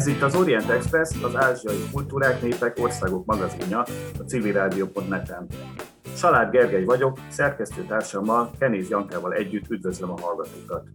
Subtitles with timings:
[0.00, 3.78] Ez itt az Orient Express, az ázsiai kultúrák, népek, országok magazinja
[4.18, 5.46] a civilrádió.net-en.
[6.16, 10.88] Salád Gergely vagyok, szerkesztőtársammal, Kenéz Jankával együtt üdvözlöm a hallgatókat.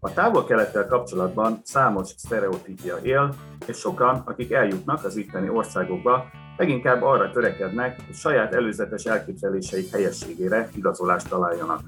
[0.00, 3.34] A távol-kelettel kapcsolatban számos sztereotípia él,
[3.66, 6.24] és sokan, akik eljutnak az itteni országokba,
[6.56, 11.80] leginkább arra törekednek, hogy saját előzetes elképzeléseik helyességére igazolást találjanak.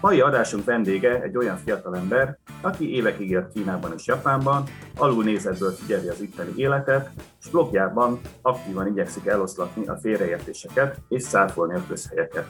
[0.00, 4.64] Mai adásunk vendége egy olyan fiatalember, aki évekig élt Kínában és Japánban,
[4.96, 11.82] alulnézetből figyeli az itteni életet, és blogjában aktívan igyekszik eloszlatni a félreértéseket és száfolni a
[11.88, 12.46] közhelyeket.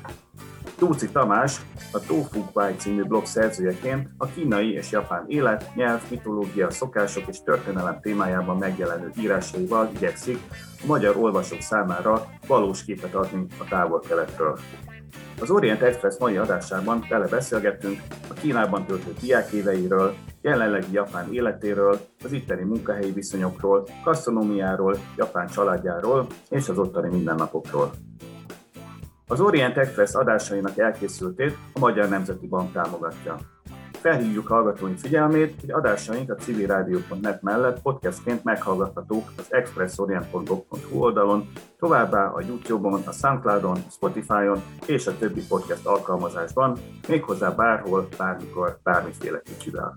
[0.78, 1.60] Tóci Tamás,
[1.92, 7.42] a Tofu Kwai című blog szerzőjeként a kínai és japán élet, nyelv, mitológia, szokások és
[7.42, 10.38] történelem témájában megjelenő írásaival igyekszik
[10.82, 14.58] a magyar olvasók számára valós képet adni a távol-keletről.
[15.40, 18.00] Az Orient Express mai adásában vele beszélgettünk
[18.30, 26.68] a Kínában töltött diákéveiről, jelenlegi japán életéről, az itteni munkahelyi viszonyokról, gasztronómiáról, japán családjáról és
[26.68, 27.90] az ottani mindennapokról.
[29.26, 33.36] Az Orient Express adásainak elkészültét a Magyar Nemzeti Bank támogatja.
[34.00, 42.40] Felhívjuk hallgatóink figyelmét, hogy adásaink a civilrádió.net mellett podcastként meghallgathatók az expressorient.blog.hu oldalon, továbbá a
[42.40, 49.96] YouTube-on, a Soundcloud-on, Spotify-on és a többi podcast alkalmazásban, méghozzá bárhol, bármikor, bármiféle kicsivel.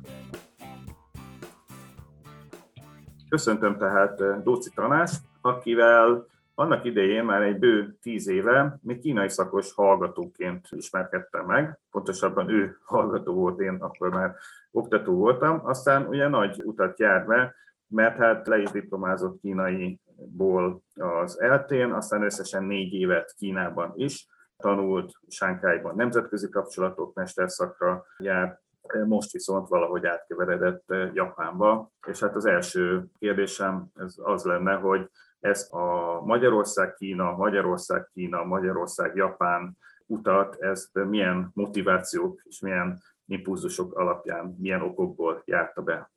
[3.29, 6.25] Köszöntöm tehát Dóci Tanást, akivel
[6.61, 12.77] annak idején már egy bő tíz éve még kínai szakos hallgatóként ismerkedtem meg, pontosabban ő
[12.83, 14.35] hallgató volt, én akkor már
[14.71, 17.55] oktató voltam, aztán ugye nagy utat járt be,
[17.87, 25.11] mert hát le is diplomázott kínaiból az eltén, aztán összesen négy évet Kínában is, tanult
[25.27, 28.61] Sánkájban nemzetközi kapcsolatok mesterszakra járt,
[29.07, 35.09] most viszont valahogy átkeveredett Japánba, és hát az első kérdésem ez az lenne, hogy
[35.41, 45.41] ezt a Magyarország-Kína, Magyarország-Kína, Magyarország-Japán utat, ezt milyen motivációk és milyen impulzusok alapján, milyen okokból
[45.45, 46.11] járta be?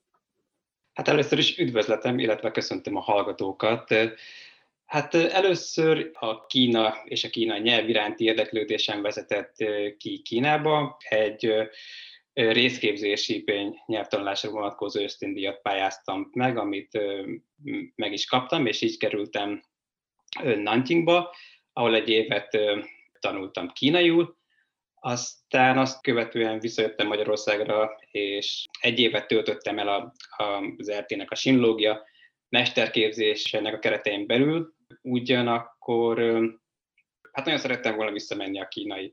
[0.93, 3.95] Hát először is üdvözletem, illetve köszöntöm a hallgatókat.
[4.87, 9.55] Hát először a Kína és a kínai nyelv iránti érdeklődésem vezetett
[9.99, 10.97] ki Kínába.
[11.09, 11.69] Egy
[12.35, 13.45] részképzési
[13.87, 16.99] nyelvtanulásra vonatkozó ösztöndíjat pályáztam meg, amit
[17.95, 19.63] meg is kaptam, és így kerültem
[20.43, 21.35] Nanjingba,
[21.73, 22.59] ahol egy évet
[23.21, 24.37] tanultam kínaiul,
[24.95, 30.13] aztán azt követően visszajöttem Magyarországra, és egy évet töltöttem el a,
[30.43, 32.03] a, az RT-nek a sinológia
[32.49, 36.19] mesterképzésének a keretein belül, ugyanakkor
[37.33, 39.13] hát nagyon szerettem volna visszamenni a kínai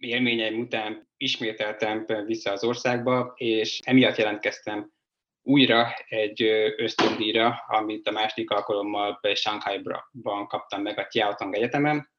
[0.00, 4.90] élményeim után ismételtem vissza az országba, és emiatt jelentkeztem
[5.42, 6.42] újra egy
[6.76, 12.10] ösztöndíjra, amit a második alkalommal Shanghai-ban kaptam meg a Tiaotong Egyetemen.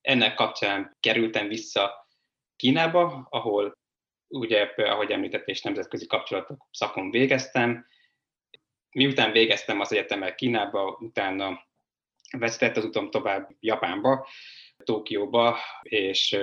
[0.00, 2.08] Ennek kapcsán kerültem vissza
[2.56, 3.78] Kínába, ahol
[4.28, 7.86] ugye, ahogy említett, és nemzetközi kapcsolatok szakon végeztem.
[8.90, 11.66] Miután végeztem az egyetemet Kínába, utána
[12.38, 14.26] vezetett az utam tovább Japánba,
[14.84, 16.36] Tokióba, és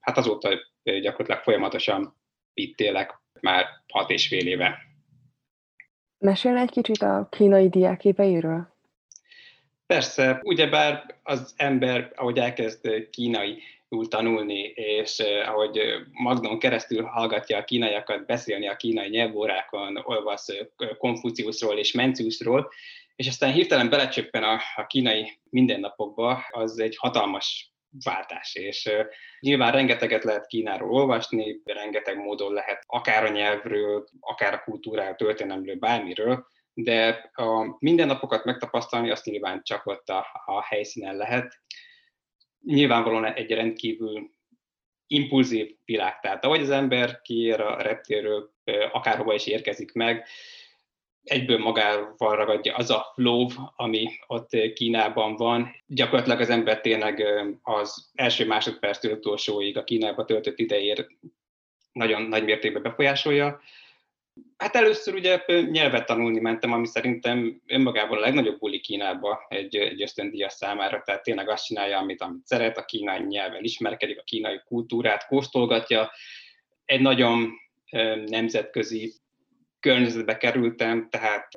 [0.00, 0.48] hát azóta
[0.82, 2.16] gyakorlatilag folyamatosan
[2.54, 4.78] itt élek már hat és fél éve.
[6.18, 8.74] Mesélne egy kicsit a kínai diáképeiről?
[9.86, 13.62] Persze, ugyebár az ember, ahogy elkezd kínai
[14.08, 15.80] tanulni, és ahogy
[16.12, 20.46] Magnon keresztül hallgatja a kínaiakat beszélni a kínai nyelvórákon, olvas
[20.98, 22.70] Konfuciusról és Menciusról,
[23.16, 27.70] és aztán hirtelen belecsöppen a, a kínai mindennapokba, az egy hatalmas
[28.04, 28.54] váltás.
[28.54, 28.90] És
[29.40, 35.76] nyilván rengeteget lehet Kínáról olvasni, rengeteg módon lehet akár a nyelvről, akár a kultúráról, történelemről,
[35.76, 41.60] bármiről, de a mindennapokat megtapasztalni azt nyilván csak ott a, a helyszínen lehet.
[42.64, 44.30] Nyilvánvalóan egy rendkívül
[45.06, 46.20] impulzív világ.
[46.20, 48.54] Tehát ahogy az ember kiér a reptérről,
[48.92, 50.26] akárhova is érkezik meg,
[51.26, 53.46] egyből magával ragadja az a flow,
[53.76, 55.74] ami ott Kínában van.
[55.86, 57.24] Gyakorlatilag az ember tényleg
[57.62, 61.06] az első másodperctől utolsóig a Kínába töltött idejér
[61.92, 63.60] nagyon nagy mértékben befolyásolja.
[64.56, 70.02] Hát először ugye nyelvet tanulni mentem, ami szerintem önmagában a legnagyobb buli Kínába egy, egy
[70.02, 74.60] ösztöndíjas számára, tehát tényleg azt csinálja, amit, amit szeret, a kínai nyelven ismerkedik, a kínai
[74.64, 76.10] kultúrát kóstolgatja.
[76.84, 77.52] Egy nagyon
[78.26, 79.12] nemzetközi
[79.86, 81.48] környezetbe kerültem, tehát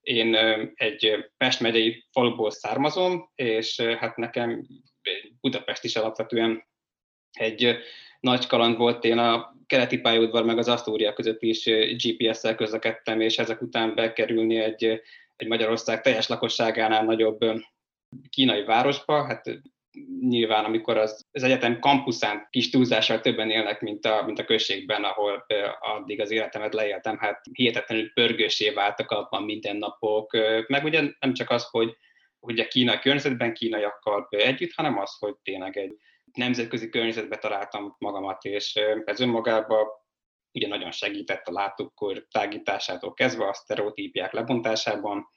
[0.00, 0.34] én
[0.74, 4.66] egy Pest megyei faluból származom, és hát nekem
[5.40, 6.66] Budapest is alapvetően
[7.32, 7.76] egy
[8.20, 9.04] nagy kaland volt.
[9.04, 11.64] Én a keleti pályaudvar meg az Asztória között is
[11.96, 14.84] GPS-szel közlekedtem, és ezek után bekerülni egy,
[15.36, 17.38] egy Magyarország teljes lakosságánál nagyobb
[18.30, 19.60] kínai városba, hát
[20.20, 25.04] nyilván amikor az, az egyetem kampuszán kis túlzással többen élnek, mint a, mint a községben,
[25.04, 25.46] ahol
[25.80, 30.32] addig az életemet leéltem, hát hihetetlenül pörgősé váltak abban mindennapok,
[30.66, 31.96] meg ugye nem csak az, hogy
[32.40, 35.96] hogy a kínai környezetben kínaiakkal együtt, hanem az, hogy tényleg egy
[36.32, 38.74] nemzetközi környezetbe találtam magamat, és
[39.04, 39.86] ez önmagában
[40.52, 45.28] ugye nagyon segített a látókor tágításától kezdve, a sztereotípiák lebontásában.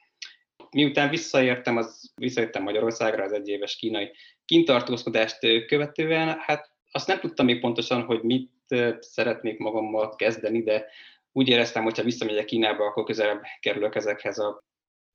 [0.69, 4.11] Miután visszaértem, az, visszaértem Magyarországra az egyéves kínai
[4.51, 8.51] kintartózkodást követően, hát azt nem tudtam még pontosan, hogy mit
[8.99, 10.85] szeretnék magammal kezdeni, de
[11.31, 14.63] úgy éreztem, hogy ha visszamegyek Kínába, akkor közelebb kerülök ezekhez a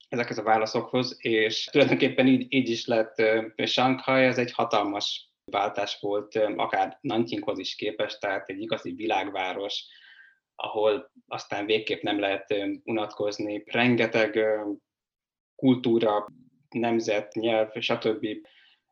[0.09, 3.23] ezekhez a válaszokhoz, és tulajdonképpen így, így is lett
[3.65, 9.85] Shanghai, ez egy hatalmas váltás volt, akár Nanjinghoz is képest, tehát egy igazi világváros,
[10.55, 12.55] ahol aztán végképp nem lehet
[12.85, 13.63] unatkozni.
[13.67, 14.39] Rengeteg
[15.57, 16.27] kultúra,
[16.71, 18.27] nemzet, nyelv, stb.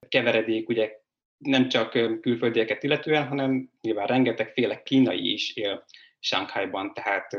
[0.09, 1.03] Keveredék, ugye
[1.39, 1.91] nem csak
[2.21, 5.85] külföldieket illetően, hanem nyilván rengetegféle kínai is él
[6.19, 7.37] Shanghaiban, tehát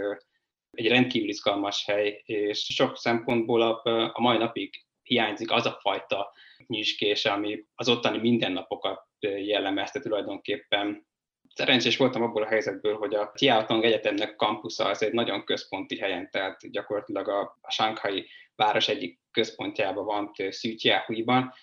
[0.72, 6.34] egy rendkívül izgalmas hely, és sok szempontból a, mai napig hiányzik az a fajta
[6.68, 11.08] nyüskés, ami az ottani mindennapokat jellemezte tulajdonképpen.
[11.54, 16.30] Szerencsés voltam abból a helyzetből, hogy a Tiaotong Egyetemnek kampusza az egy nagyon központi helyen,
[16.32, 21.54] tehát gyakorlatilag a, a Shanghai város egyik központjában van, Szűtjáhuiban,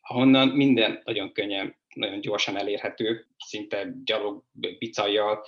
[0.00, 4.44] ahonnan minden nagyon könnyen, nagyon gyorsan elérhető, szinte gyalog,
[4.78, 5.44] bicajjal,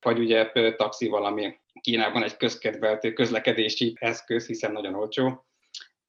[0.00, 5.44] vagy ugye taxi valami Kínában egy közkedvelt közlekedési eszköz, hiszen nagyon olcsó,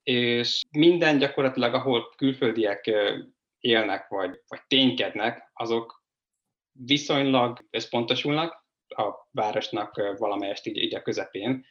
[0.03, 2.91] és minden gyakorlatilag, ahol külföldiek
[3.59, 6.03] élnek, vagy, vagy ténykednek, azok
[6.71, 11.65] viszonylag összpontosulnak a városnak valamelyest így, így a közepén,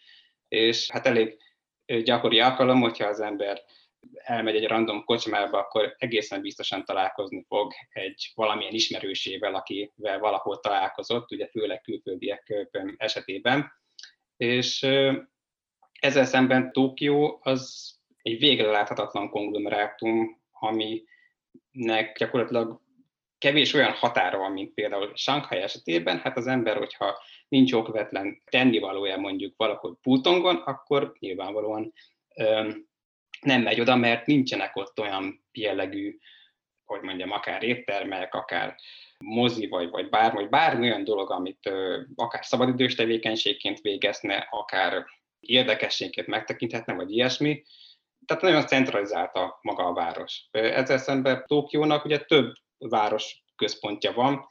[0.49, 1.37] és hát elég
[2.03, 3.63] gyakori alkalom, hogyha az ember
[4.15, 11.31] elmegy egy random kocsmába, akkor egészen biztosan találkozni fog egy valamilyen ismerősével, akivel valahol találkozott,
[11.33, 13.73] ugye főleg külföldiek esetében.
[14.37, 14.83] És
[16.01, 22.81] ezzel szemben Tokió az egy végre láthatatlan konglomerátum, aminek gyakorlatilag
[23.39, 29.17] kevés olyan határa van, mint például Shanghai esetében, hát az ember, hogyha nincs okvetlen tennivalója
[29.17, 31.93] mondjuk valahol Pultongon, akkor nyilvánvalóan
[33.41, 36.19] nem megy oda, mert nincsenek ott olyan jellegű,
[36.85, 38.75] hogy mondjam, akár éttermek, akár
[39.19, 45.05] mozi, vagy, vagy bármi, vagy bármi olyan dolog, amit ö, akár szabadidős tevékenységként végezne, akár
[45.41, 47.63] érdekességként megtekinthetne, vagy ilyesmi.
[48.27, 50.49] Tehát nagyon centralizálta maga a város.
[50.51, 54.49] Ezzel szemben Tokiónak ugye több város központja van,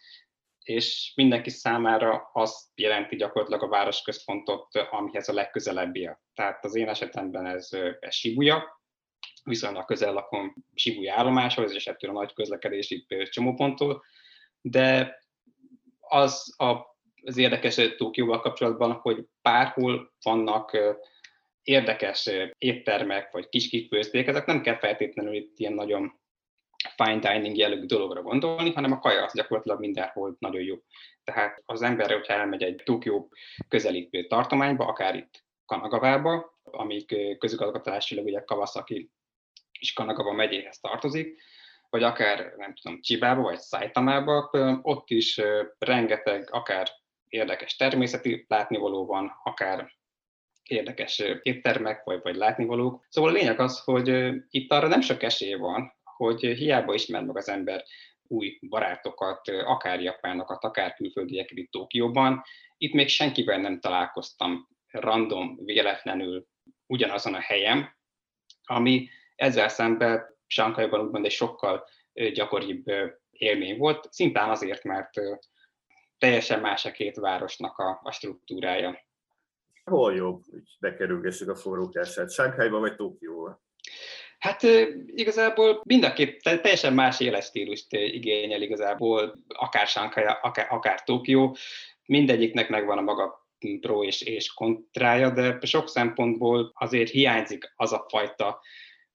[0.64, 6.10] és mindenki számára azt jelenti gyakorlatilag a városközpontot, amihez a legközelebbi.
[6.34, 7.70] Tehát az én esetemben ez,
[8.00, 8.79] ez Shibuya,
[9.50, 14.04] viszonylag közel lakom Shibuya állomáshoz, és ettől a nagy közlekedési csomóponttól,
[14.62, 15.18] de
[16.00, 20.78] az a, az érdekes Tokióval kapcsolatban, hogy bárhol vannak
[21.64, 26.20] érdekes éttermek, vagy kis kifőzték, ezek nem kell feltétlenül itt ilyen nagyon
[26.96, 30.76] fine dining jellegű dologra gondolni, hanem a kaja az gyakorlatilag mindenhol nagyon jó.
[31.24, 33.32] Tehát az ember, hogyha elmegy egy Tokió
[33.68, 39.12] közeli tartományba, akár itt Kanagavába, amik közigazgatásilag ugye Kawasaki
[39.80, 41.42] és Kanagawa megyéhez tartozik,
[41.90, 44.50] vagy akár, nem tudom, Csibába, vagy Szájtamába,
[44.82, 45.42] ott is
[45.78, 46.90] rengeteg, akár
[47.28, 49.98] érdekes természeti látnivaló van, akár
[50.64, 53.06] érdekes éttermek, vagy, vagy látnivalók.
[53.10, 57.38] Szóval a lényeg az, hogy itt arra nem sok esély van, hogy hiába ismer meg
[57.38, 57.84] az ember
[58.28, 62.44] új barátokat, akár japánokat, akár külföldieket itt Tokióban.
[62.78, 66.48] Itt még senkivel nem találkoztam random, véletlenül
[66.86, 67.98] ugyanazon a helyen,
[68.64, 69.10] ami
[69.40, 71.88] ezzel szemben Sánkaiban úgymond egy sokkal
[72.34, 72.84] gyakoribb
[73.32, 75.10] élmény volt, szintán azért, mert
[76.18, 79.08] teljesen más a két városnak a, a struktúrája.
[79.84, 83.62] Hol jobb, hogy bekerülgessük a forrókását, Sánkhelyba vagy Tokióba?
[84.40, 84.64] Hát
[85.06, 91.56] igazából mind a két teljesen más életstílust igényel igazából, akár Shanghai, akár, akár Tokió.
[92.06, 93.48] Mindegyiknek megvan a maga
[93.82, 98.62] pro és, és kontrája, de sok szempontból azért hiányzik az a fajta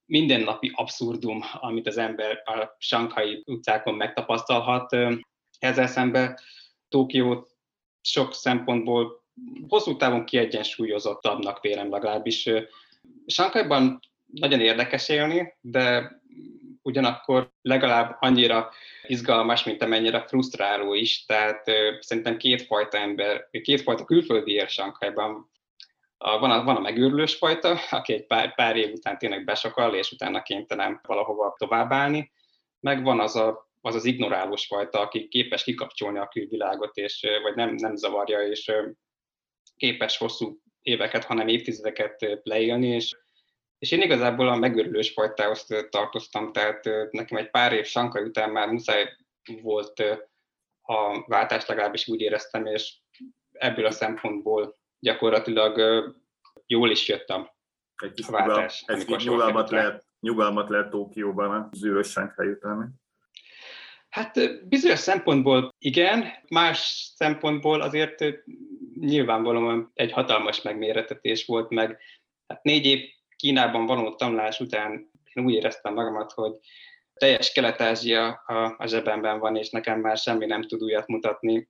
[0.06, 4.96] mindennapi abszurdum, amit az ember a sankai utcákon megtapasztalhat.
[5.58, 6.38] Ezzel szemben
[6.88, 7.46] Tokió
[8.00, 9.24] sok szempontból
[9.68, 12.50] hosszú távon kiegyensúlyozottabbnak vélem legalábbis.
[13.26, 16.12] Sankaiban nagyon érdekes élni, de
[16.82, 18.70] ugyanakkor legalább annyira
[19.06, 21.24] izgalmas, mint amennyire frusztráló is.
[21.24, 21.64] Tehát
[22.00, 24.68] szerintem kétfajta ember, kétfajta külföldi ér
[26.24, 26.40] Sankhajban.
[26.40, 30.12] Van a, van a megőrülős fajta, aki egy pár, pár év után tényleg besakal, és
[30.12, 32.32] utána kénytelen valahova továbbállni,
[32.80, 37.54] meg van az a az az ignorálós fajta, aki képes kikapcsolni a külvilágot, és, vagy
[37.54, 38.72] nem, nem zavarja, és
[39.76, 43.16] képes hosszú éveket, hanem évtizedeket leélni, és,
[43.78, 48.68] és én igazából a megőrülős fajtához tartoztam, tehát nekem egy pár év sankai után már
[48.68, 49.16] muszáj
[49.62, 50.00] volt
[50.82, 52.96] a váltás, legalábbis úgy éreztem, és
[53.52, 55.78] ebből a szempontból gyakorlatilag
[56.66, 57.48] jól is jöttem
[58.02, 58.82] egy kis a váltás.
[58.86, 63.02] Egy kis nyugalmat lehet, nyugalmat lehet Tókióban, zűrös Sankai után.
[64.08, 68.24] Hát bizonyos szempontból igen, más szempontból azért
[69.00, 71.98] nyilvánvalóan egy hatalmas megméretetés volt, meg
[72.46, 73.00] hát négy év
[73.36, 76.52] Kínában való tanulás után én úgy éreztem magamat, hogy
[77.14, 81.68] teljes Kelet-Ázsia a, a zsebemben van, és nekem már semmi nem tud újat mutatni.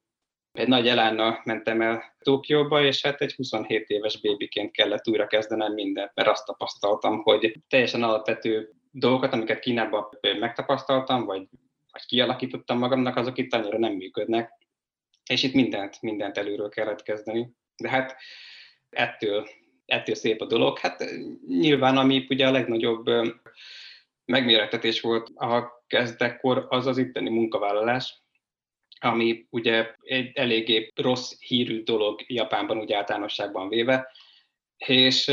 [0.55, 5.73] Egy nagy elánnal mentem el Tokióba, és hát egy 27 éves bébiként kellett újra kezdenem
[5.73, 10.09] mindent, mert azt tapasztaltam, hogy teljesen alapvető dolgokat, amiket Kínában
[10.39, 11.49] megtapasztaltam, vagy
[11.95, 14.53] vagy kialakítottam magamnak, azok itt annyira nem működnek,
[15.31, 17.53] és itt mindent, mindent előről kellett kezdeni.
[17.77, 18.17] De hát
[18.91, 19.47] ettől,
[19.87, 20.79] ettől szép a dolog.
[20.79, 21.05] Hát
[21.49, 23.05] nyilván, ami ugye a legnagyobb
[24.25, 28.23] megmérettetés volt a kezdekkor, az az itteni munkavállalás,
[29.05, 34.11] ami ugye egy eléggé rossz hírű dolog Japánban úgy általánosságban véve,
[34.77, 35.29] és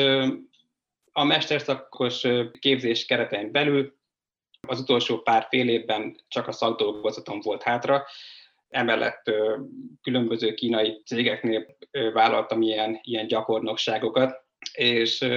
[1.12, 2.28] a mesterszakos
[2.60, 4.00] képzés keretein belül
[4.68, 8.06] az utolsó pár fél évben csak a szakdolgozatom volt hátra,
[8.70, 9.32] emellett
[10.02, 11.78] különböző kínai cégeknél
[12.14, 15.28] vállaltam ilyen, ilyen gyakornokságokat, és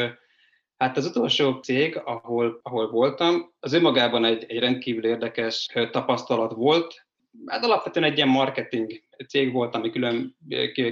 [0.77, 7.04] hát az utolsó cég, ahol, ahol voltam, az önmagában egy, egy rendkívül érdekes tapasztalat volt,
[7.47, 10.37] hát alapvetően egy ilyen marketing cég volt, ami külön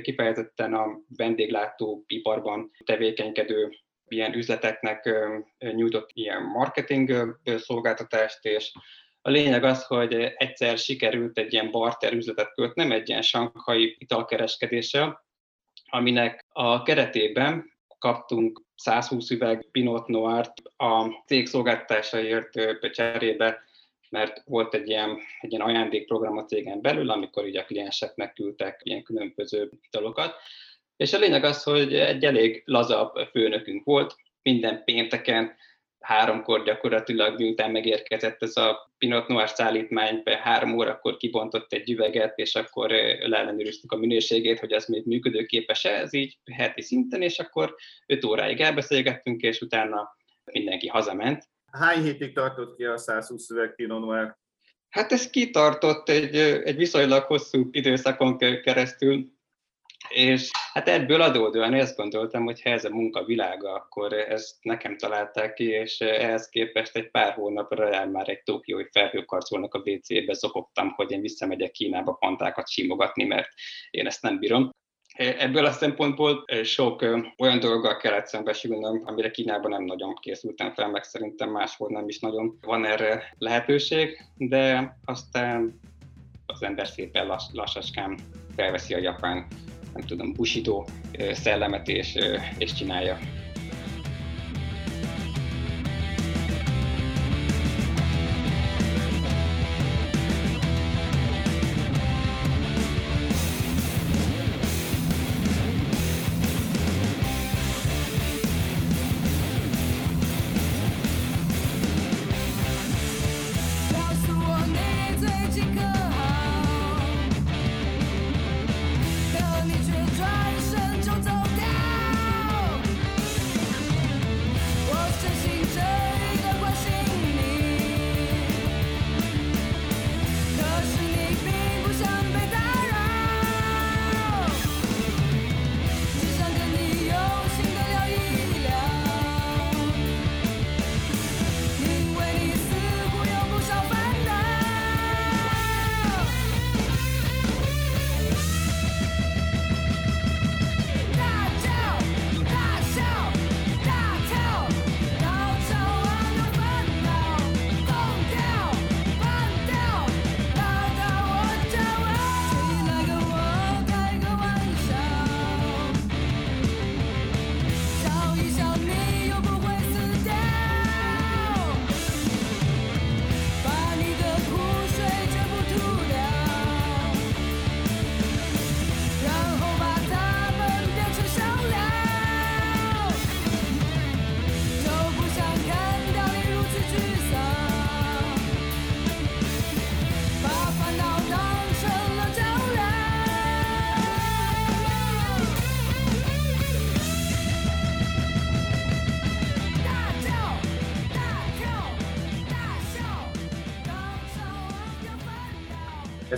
[0.03, 3.71] kifejezetten a vendéglátó iparban tevékenykedő
[4.09, 5.11] ilyen üzleteknek
[5.59, 8.73] nyújtott ilyen marketing szolgáltatást, és
[9.23, 15.25] a lényeg az, hogy egyszer sikerült egy ilyen barter üzletet kötnem, egy ilyen sankhai italkereskedéssel,
[15.85, 22.51] aminek a keretében kaptunk 120 üveg Pinot Noir-t a cég szolgáltatásaért
[22.93, 23.63] cserébe,
[24.13, 28.81] mert volt egy ilyen, egy ilyen ajándékprogram a cégen belül, amikor ugye a klienseknek küldtek
[28.83, 30.35] ilyen különböző italokat,
[30.97, 35.57] és a lényeg az, hogy egy elég laza főnökünk volt, minden pénteken
[36.01, 42.55] háromkor gyakorlatilag, miután megérkezett ez a Pinot Noir szállítmány, három órakor kibontott egy üveget, és
[42.55, 42.91] akkor
[43.21, 47.75] leellenőriztük a minőségét, hogy az még működőképes-e, ez így heti szinten, és akkor
[48.07, 50.17] öt óráig elbeszélgettünk, és utána
[50.53, 51.49] mindenki hazament.
[51.73, 54.37] Hány hétig tartott ki a 120 üveg Pinot Noir?
[54.89, 59.33] Hát ez kitartott egy, egy viszonylag hosszú időszakon keresztül,
[60.09, 64.97] és hát ebből adódóan ezt gondoltam, hogy ha ez a munka világa, akkor ezt nekem
[64.97, 70.33] találták ki, és ehhez képest egy pár hónapra el már egy tokiói felhőkarcolnak a WC-be
[70.33, 73.49] zokogtam, hogy én visszamegyek Kínába pantákat simogatni, mert
[73.91, 74.71] én ezt nem bírom.
[75.17, 77.03] Ebből a szempontból sok
[77.39, 82.19] olyan dologgal kellett szembesülnöm, amire Kínában nem nagyon készültem fel, meg szerintem máshol nem is
[82.19, 85.81] nagyon van erre lehetőség, de aztán
[86.47, 88.19] az ember szépen lass, lassaskán
[88.57, 89.47] felveszi a japán
[89.95, 90.89] nem tudom, busító
[91.33, 92.19] szellemet és,
[92.59, 93.19] és csinálja.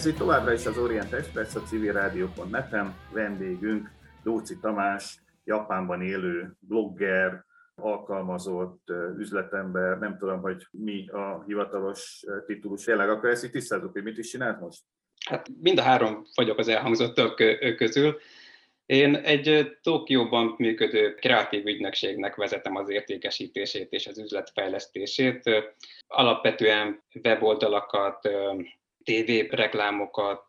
[0.04, 2.94] Ez itt továbbra is az Orient Express, a civilrádió.net-en.
[3.12, 3.90] Vendégünk
[4.22, 7.44] Dóci Tamás, Japánban élő blogger,
[7.74, 12.84] alkalmazott üzletember, nem tudom, hogy mi a hivatalos titulus.
[12.84, 14.82] Tényleg akkor ezt itt tisztázzuk, hogy mit is csinált most?
[15.26, 17.34] Hát mind a három vagyok az elhangzottak
[17.76, 18.18] közül.
[18.86, 25.50] Én egy Tokióban működő kreatív ügynökségnek vezetem az értékesítését és az üzletfejlesztését.
[26.06, 28.28] Alapvetően weboldalakat,
[29.04, 30.44] TV reklámokat,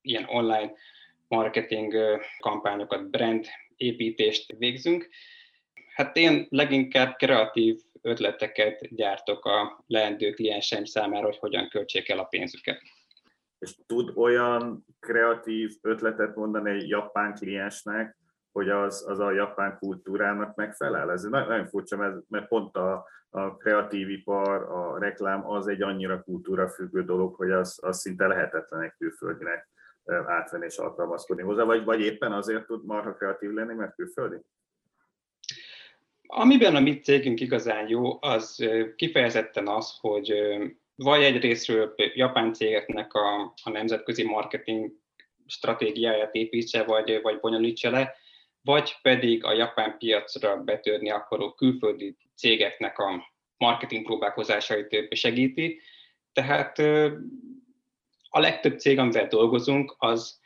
[0.00, 0.72] ilyen online
[1.28, 1.94] marketing
[2.38, 5.08] kampányokat, brand építést végzünk.
[5.94, 12.24] Hát én leginkább kreatív ötleteket gyártok a leendő klienseim számára, hogy hogyan költsék el a
[12.24, 12.82] pénzüket.
[13.58, 18.16] És tud olyan kreatív ötletet mondani egy japán kliensnek,
[18.52, 21.10] hogy az, az a japán kultúrának megfelel.
[21.10, 26.22] Ez nagyon furcsa, mert, mert pont a, a kreatív ipar, a reklám az egy annyira
[26.22, 29.68] kultúra függő dolog, hogy az, az szinte lehetetlen egy külföldinek
[30.26, 34.36] átvenni és alkalmazkodni hozzá, vagy, vagy éppen azért tud marha kreatív lenni, mert külföldi?
[36.26, 40.34] Amiben a mi cégünk igazán jó, az kifejezetten az, hogy
[40.94, 44.92] vagy egyrésztről japán cégeknek a, a nemzetközi marketing
[45.46, 48.14] stratégiáját építse, vagy, vagy bonyolítsa le,
[48.62, 55.80] vagy pedig a japán piacra betörni akaró külföldi cégeknek a marketing próbálkozásait segíti.
[56.32, 56.78] Tehát
[58.28, 60.40] a legtöbb cég, amivel dolgozunk, az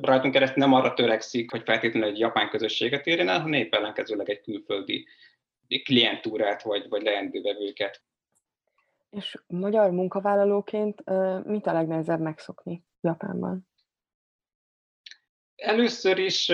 [0.00, 4.30] rajtunk keresztül nem arra törekszik, hogy feltétlenül egy japán közösséget érjen el, hanem épp ellenkezőleg
[4.30, 5.06] egy külföldi
[5.84, 8.02] klientúrát vagy, vagy leendővevőket.
[9.10, 11.02] És magyar munkavállalóként
[11.44, 13.68] mit a legnehezebb megszokni Japánban?
[15.56, 16.52] Először is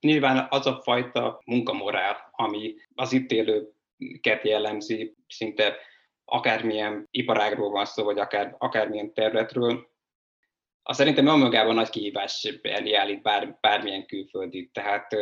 [0.00, 5.76] nyilván az a fajta munkamorál, ami az itt élőket jellemzi, szinte
[6.24, 9.94] akármilyen iparágról van szó, vagy akár, akármilyen területről,
[10.88, 14.70] az szerintem önmagában nagy kihívás elé állít bár, bármilyen külföldi.
[14.72, 15.16] Tehát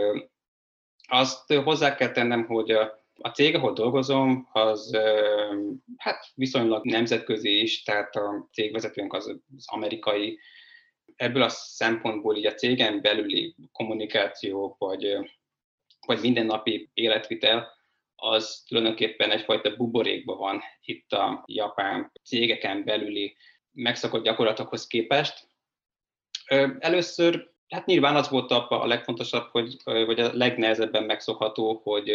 [1.08, 4.96] azt hozzá kell tennem, hogy a, a cég, ahol dolgozom, az
[5.96, 10.38] hát viszonylag nemzetközi is, tehát a cégvezetőnk az, az amerikai.
[11.16, 15.18] Ebből a szempontból így a cégen belüli kommunikáció, vagy,
[16.07, 17.72] vagy mindennapi életvitel,
[18.16, 23.37] az tulajdonképpen egyfajta buborékban van itt a japán cégeken belüli
[23.70, 25.48] megszokott gyakorlatokhoz képest.
[26.79, 32.11] Először, hát nyilván az volt a legfontosabb, hogy, vagy a legnehezebben megszokható, hogy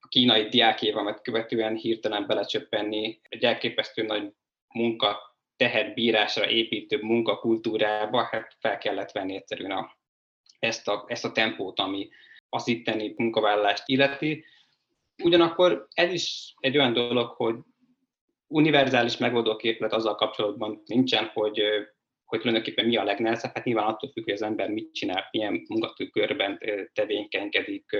[0.00, 4.32] a kínai diákévamat követően hirtelen belecsöppenni egy elképesztő nagy
[4.68, 9.96] munka tehetbírásra építő munkakultúrába, hát fel kellett venni egyszerűen a,
[10.58, 12.08] ezt, a, ezt a tempót, ami
[12.48, 14.44] az itteni munkavállalást illeti.
[15.22, 17.54] Ugyanakkor ez is egy olyan dolog, hogy
[18.46, 21.62] univerzális megoldó képlet azzal kapcsolatban nincsen, hogy
[22.32, 25.64] hogy tulajdonképpen mi a legnehezebb, hát nyilván attól függ, hogy az ember mit csinál, milyen
[25.68, 26.58] munkakörben
[26.92, 27.96] tevékenykedik.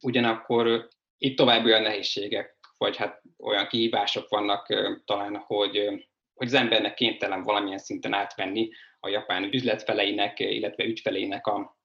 [0.00, 4.66] Ugyanakkor itt további olyan nehézségek, vagy hát olyan kihívások vannak
[5.04, 11.76] talán, hogy, hogy az embernek kénytelen valamilyen szinten átvenni a japán üzletfeleinek, illetve ügyfeleinek a,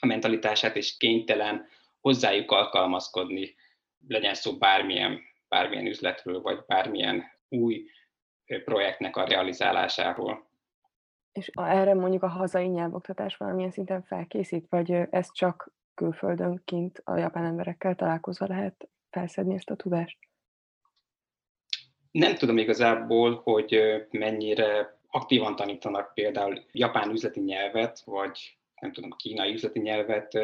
[0.00, 1.66] a mentalitását, és kénytelen
[2.00, 3.54] hozzájuk alkalmazkodni,
[4.08, 7.84] legyen szó bármilyen, bármilyen üzletről, vagy bármilyen új
[8.64, 10.52] projektnek a realizálásáról.
[11.32, 17.16] És erre mondjuk a hazai nyelvoktatás valamilyen szinten felkészít, vagy ez csak külföldön kint a
[17.16, 20.18] japán emberekkel találkozva lehet felszedni ezt a tudást?
[22.18, 29.52] Nem tudom igazából, hogy mennyire aktívan tanítanak például japán üzleti nyelvet, vagy nem tudom, kínai
[29.52, 30.38] üzleti nyelvet.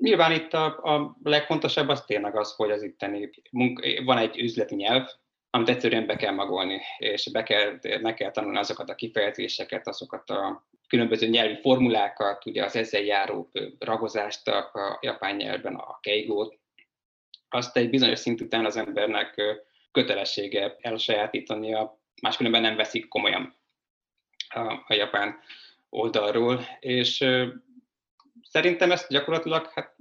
[0.00, 4.74] Nyilván itt a, a legfontosabb az tényleg az, hogy az itteni munk- van egy üzleti
[4.74, 5.06] nyelv,
[5.50, 10.30] amit egyszerűen be kell magolni, és be kell, meg kell tanulni azokat a kifejezéseket, azokat
[10.30, 16.58] a különböző nyelvi formulákat, ugye az ezzel járó ragozást a japán nyelvben, a keigót,
[17.48, 19.40] azt egy bizonyos szint után az embernek
[19.94, 23.56] kötelessége elsajátítania, máskülönben nem veszik komolyan
[24.48, 25.38] a, a japán
[25.88, 27.24] oldalról, és
[28.42, 29.96] szerintem ezt gyakorlatilag hát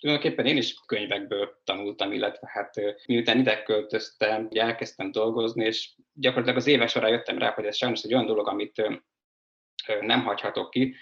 [0.00, 2.74] Tulajdonképpen én is könyvekből tanultam, illetve hát
[3.06, 8.02] miután ide költöztem, elkezdtem dolgozni, és gyakorlatilag az éves során jöttem rá, hogy ez sajnos
[8.02, 8.82] egy olyan dolog, amit
[10.00, 10.94] nem hagyhatok ki,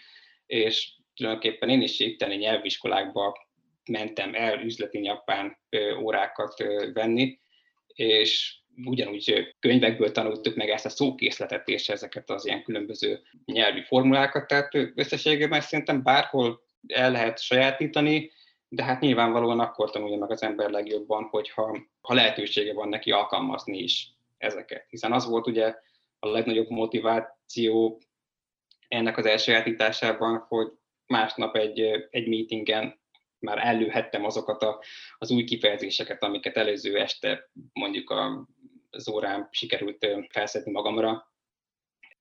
[0.46, 3.48] és tulajdonképpen én is itteni nyelviskolákba
[3.90, 5.58] mentem el üzleti japán
[6.00, 7.38] órákat venni,
[7.96, 14.46] és ugyanúgy könyvekből tanultuk meg ezt a szókészletet és ezeket az ilyen különböző nyelvi formulákat,
[14.46, 18.30] tehát összességében szerintem bárhol el lehet sajátítani,
[18.68, 23.78] de hát nyilvánvalóan akkor tanulja meg az ember legjobban, hogyha ha lehetősége van neki alkalmazni
[23.78, 24.86] is ezeket.
[24.88, 25.74] Hiszen az volt ugye
[26.18, 28.00] a legnagyobb motiváció
[28.88, 30.68] ennek az elsajátításában, hogy
[31.06, 31.80] másnap egy,
[32.10, 33.00] egy meetingen
[33.46, 34.82] már előhettem azokat a,
[35.18, 38.48] az új kifejezéseket, amiket előző este mondjuk a,
[38.90, 41.34] az órán sikerült felszedni magamra.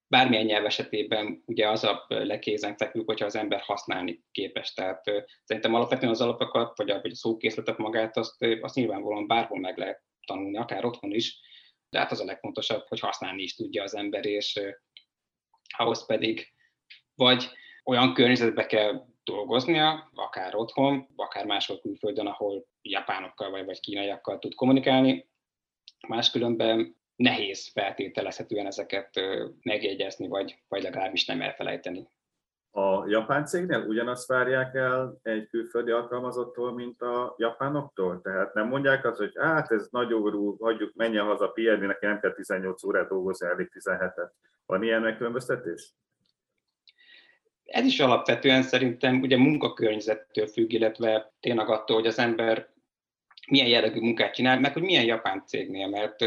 [0.08, 4.72] Bármilyen nyelv esetében ugye az a lekézenfekvő, hogyha az ember használni képes.
[4.72, 5.04] Tehát
[5.44, 9.78] szerintem alapvetően az alapokat, vagy a, vagy a szókészletet magát, azt, azt nyilvánvalóan bárhol meg
[9.78, 11.38] lehet tanulni, akár otthon is,
[11.88, 14.60] de hát az a legfontosabb, hogy használni is tudja az ember, és
[15.76, 16.54] ahhoz pedig
[17.14, 17.50] vagy
[17.84, 24.54] olyan környezetbe kell dolgoznia, akár otthon, akár máshol külföldön, ahol japánokkal vagy, vagy kínaiakkal tud
[24.54, 25.28] kommunikálni.
[26.08, 29.10] Máskülönben nehéz feltételezhetően ezeket
[29.62, 32.08] megjegyezni, vagy, vagy legalábbis nem elfelejteni.
[32.70, 38.20] A japán cégnél ugyanazt várják el egy külföldi alkalmazottól, mint a japánoktól?
[38.20, 42.20] Tehát nem mondják azt, hogy hát ez nagy órú, hagyjuk, menjen haza pihenni, neki nem
[42.20, 44.30] kell 18 órát dolgozni, elég 17-et.
[44.66, 45.94] Van ilyen megkülönböztetés?
[47.66, 52.68] Ez is alapvetően szerintem ugye munkakörnyezettől függ, illetve tényleg attól, hogy az ember
[53.46, 56.24] milyen jellegű munkát csinál, meg hogy milyen japán cégnél, mert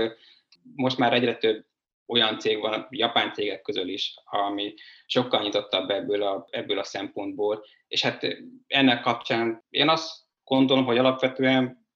[0.75, 1.65] most már egyre több
[2.07, 4.73] olyan cég van, japán cégek közül is, ami
[5.05, 10.11] sokkal nyitottabb ebből a, ebből a szempontból, és hát ennek kapcsán én azt
[10.43, 11.87] gondolom, hogy alapvetően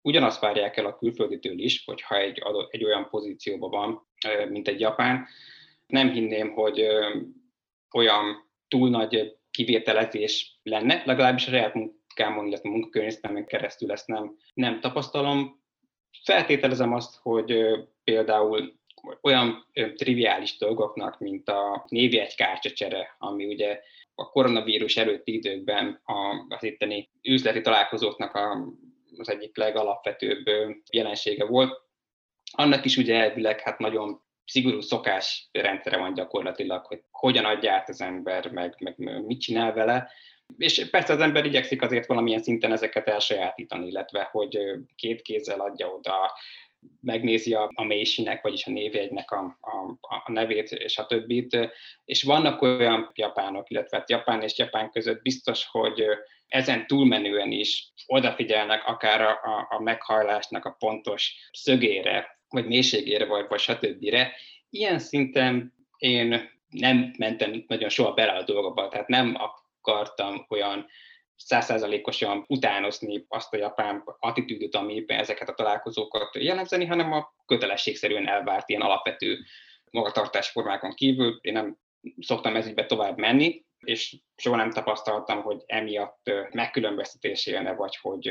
[0.00, 4.06] ugyanazt várják el a külfölditől is, hogyha egy, egy olyan pozícióban van,
[4.48, 5.26] mint egy japán.
[5.86, 6.86] Nem hinném, hogy
[7.90, 14.80] olyan túl nagy kivételezés lenne, legalábbis a saját munkámon, illetve munkakörnyezetemen keresztül ezt nem, nem
[14.80, 15.62] tapasztalom.
[16.24, 17.54] Feltételezem azt, hogy
[18.04, 18.76] például
[19.22, 23.80] olyan triviális dolgoknak, mint a névjegykártyacsere, ami ugye
[24.14, 26.00] a koronavírus előtti időkben
[26.48, 28.72] az itteni üzleti találkozóknak a,
[29.16, 30.44] az egyik legalapvetőbb
[30.92, 31.86] jelensége volt.
[32.52, 37.88] Annak is ugye elvileg hát nagyon szigorú szokás rendszere van gyakorlatilag, hogy hogyan adja át
[37.88, 40.10] az ember, meg, meg mit csinál vele.
[40.56, 44.58] És persze az ember igyekszik azért valamilyen szinten ezeket elsajátítani, illetve hogy
[44.94, 46.32] két kézzel adja oda,
[47.00, 51.70] megnézi a, a mélysinek, vagyis a névjegynek a, a, a nevét, és a többit.
[52.04, 56.04] És vannak olyan japánok, illetve hát japán és japán között biztos, hogy
[56.46, 63.46] ezen túlmenően is odafigyelnek akár a, a, a meghajlásnak a pontos szögére, vagy mélységére, vagy,
[63.48, 64.14] vagy stb.
[64.70, 70.86] Ilyen szinten én nem mentem nagyon soha bele a dolgokba, tehát nem akartam olyan
[71.36, 78.28] százszázalékosan utánozni azt a japán attitűdöt, ami éppen ezeket a találkozókat jellemzeni, hanem a kötelességszerűen
[78.28, 79.38] elvárt ilyen alapvető
[79.90, 81.38] magatartásformákon kívül.
[81.40, 81.78] Én nem
[82.20, 88.30] szoktam ezügybe tovább menni, és soha nem tapasztaltam, hogy emiatt megkülönböztetés élne, vagy hogy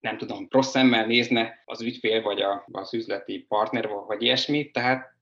[0.00, 4.70] nem tudom, rossz szemmel nézne az ügyfél, vagy a, az üzleti partner, vagy ilyesmi.
[4.70, 5.16] Tehát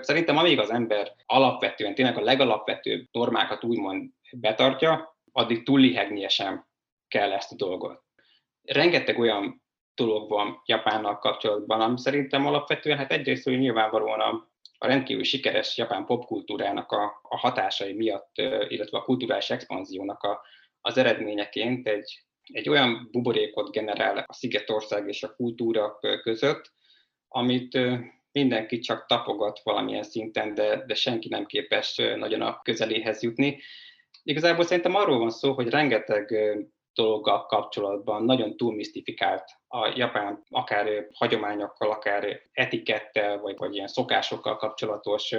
[0.00, 6.66] szerintem amíg az ember alapvetően, tényleg a legalapvetőbb normákat úgymond betartja, addig túllihegnie sem
[7.08, 8.02] kell ezt a dolgot.
[8.62, 9.62] Rengeteg olyan
[9.94, 15.76] dolog van Japánnal kapcsolatban, ami szerintem alapvetően, hát egyrészt, hogy nyilvánvalóan a, a rendkívül sikeres
[15.76, 18.36] japán popkultúrának a, a hatásai miatt,
[18.68, 20.40] illetve a kulturális expanziónak a,
[20.80, 26.72] az eredményeként egy egy olyan buborékot generál a Szigetország és a kultúra között,
[27.28, 27.78] amit
[28.32, 33.60] mindenki csak tapogat valamilyen szinten, de, de senki nem képes nagyon a közeléhez jutni.
[34.22, 36.34] Igazából szerintem arról van szó, hogy rengeteg
[36.94, 44.56] dologgal kapcsolatban nagyon túl misztifikált a japán, akár hagyományokkal, akár etikettel, vagy, vagy ilyen szokásokkal
[44.56, 45.34] kapcsolatos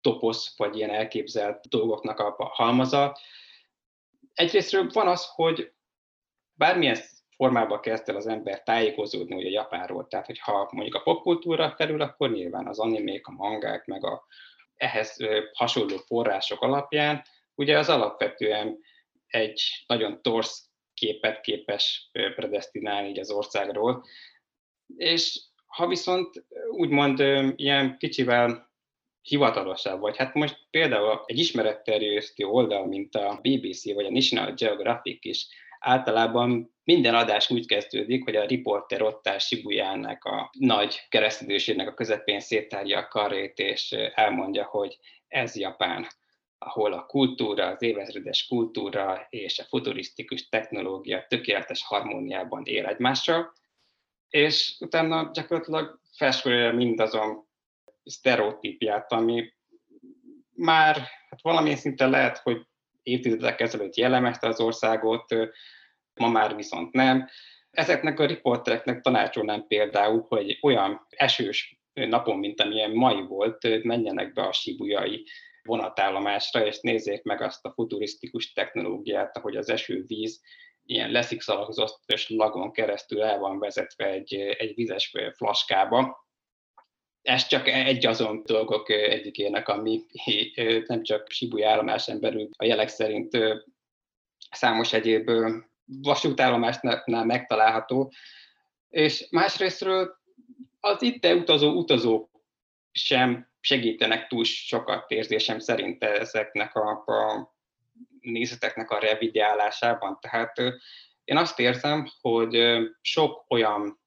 [0.00, 3.18] toposz, vagy ilyen elképzelt dolgoknak a halmaza.
[4.34, 5.72] Egyrésztről van az, hogy
[6.56, 6.96] bármilyen
[7.36, 10.06] formában kezd el az ember tájékozódni ugye Japánról.
[10.06, 14.26] Tehát, hogyha mondjuk a popkultúra felül, akkor nyilván az animék, a mangák, meg a
[14.76, 15.16] ehhez
[15.52, 17.22] hasonló források alapján,
[17.54, 18.78] ugye az alapvetően
[19.26, 24.04] egy nagyon torsz képet képes predestinálni így az országról.
[24.96, 27.18] És ha viszont úgymond
[27.56, 28.70] ilyen kicsivel
[29.22, 35.24] hivatalosabb, vagy hát most például egy ismeretterjesztő oldal, mint a BBC vagy a National Geographic
[35.24, 35.46] is
[35.86, 41.94] általában minden adás úgy kezdődik, hogy a riporter ott áll Sibujának a nagy keresztedősének a
[41.94, 46.06] közepén széttárja a karét, és elmondja, hogy ez Japán,
[46.58, 53.52] ahol a kultúra, az évezredes kultúra és a futurisztikus technológia tökéletes harmóniában él egymással,
[54.28, 57.48] és utána gyakorlatilag felsorolja mindazon
[58.04, 59.52] sztereotípiát, ami
[60.50, 60.96] már
[61.30, 62.66] hát valamilyen szinten lehet, hogy
[63.06, 65.34] évtizedek ezelőtt jellemezte az országot,
[66.14, 67.28] ma már viszont nem.
[67.70, 74.42] Ezeknek a riportereknek tanácsolnám például, hogy olyan esős napon, mint amilyen mai volt, menjenek be
[74.42, 75.24] a sibujai
[75.62, 80.42] vonatállomásra, és nézzék meg azt a futurisztikus technológiát, ahogy az esővíz
[80.84, 86.25] ilyen leszikszalagozott lagon keresztül el van vezetve egy, egy vizes flaskába.
[87.26, 90.04] Ez csak egy azon dolgok egyikének, ami
[90.86, 93.38] nem csak Shibuya állomáson belül a jelek szerint
[94.50, 95.30] számos egyéb
[95.84, 98.12] vasútállomásnál megtalálható.
[98.88, 100.16] És másrésztről
[100.80, 102.30] az itt utazó utazók
[102.92, 107.54] sem segítenek túl sokat érzésem szerint ezeknek a, a
[108.20, 110.18] nézeteknek a revidiálásában.
[110.20, 110.58] Tehát
[111.24, 112.58] én azt érzem, hogy
[113.00, 114.00] sok olyan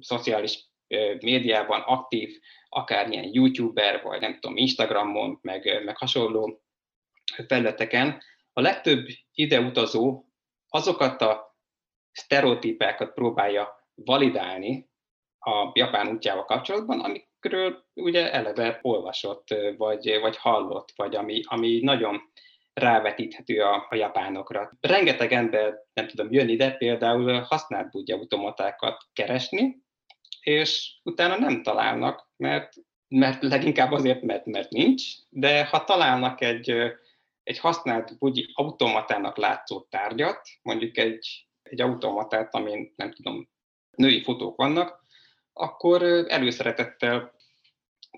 [0.00, 0.70] szociális
[1.20, 2.38] médiában aktív,
[2.74, 6.62] akár ilyen youtuber, vagy nem tudom, Instagramon, meg, meg hasonló
[7.46, 10.24] felületeken, a legtöbb ideutazó
[10.68, 11.56] azokat a
[12.12, 14.90] sztereotípákat próbálja validálni
[15.38, 22.20] a japán útjával kapcsolatban, amikről ugye eleve olvasott, vagy, vagy hallott, vagy ami, ami nagyon
[22.72, 24.70] rávetíthető a, a japánokra.
[24.80, 29.82] Rengeteg ember, nem tudom, jön ide például használt budja automatákat keresni,
[30.40, 32.72] és utána nem találnak, mert,
[33.08, 36.70] mert leginkább azért, mert, mert nincs, de ha találnak egy,
[37.42, 43.48] egy használt bugyi automatának látszó tárgyat, mondjuk egy, egy automatát, amin nem tudom,
[43.90, 45.00] női fotók vannak,
[45.52, 47.34] akkor előszeretettel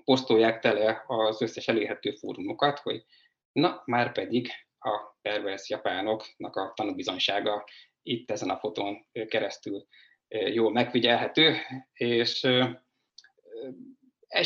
[0.03, 3.05] posztolják tele az összes elérhető fórumokat, hogy
[3.51, 4.49] Na, már pedig
[4.79, 7.63] a pervers japánoknak a tanúbizonysága
[8.03, 9.85] itt ezen a fotón keresztül
[10.27, 11.55] jól megfigyelhető,
[11.93, 12.47] és,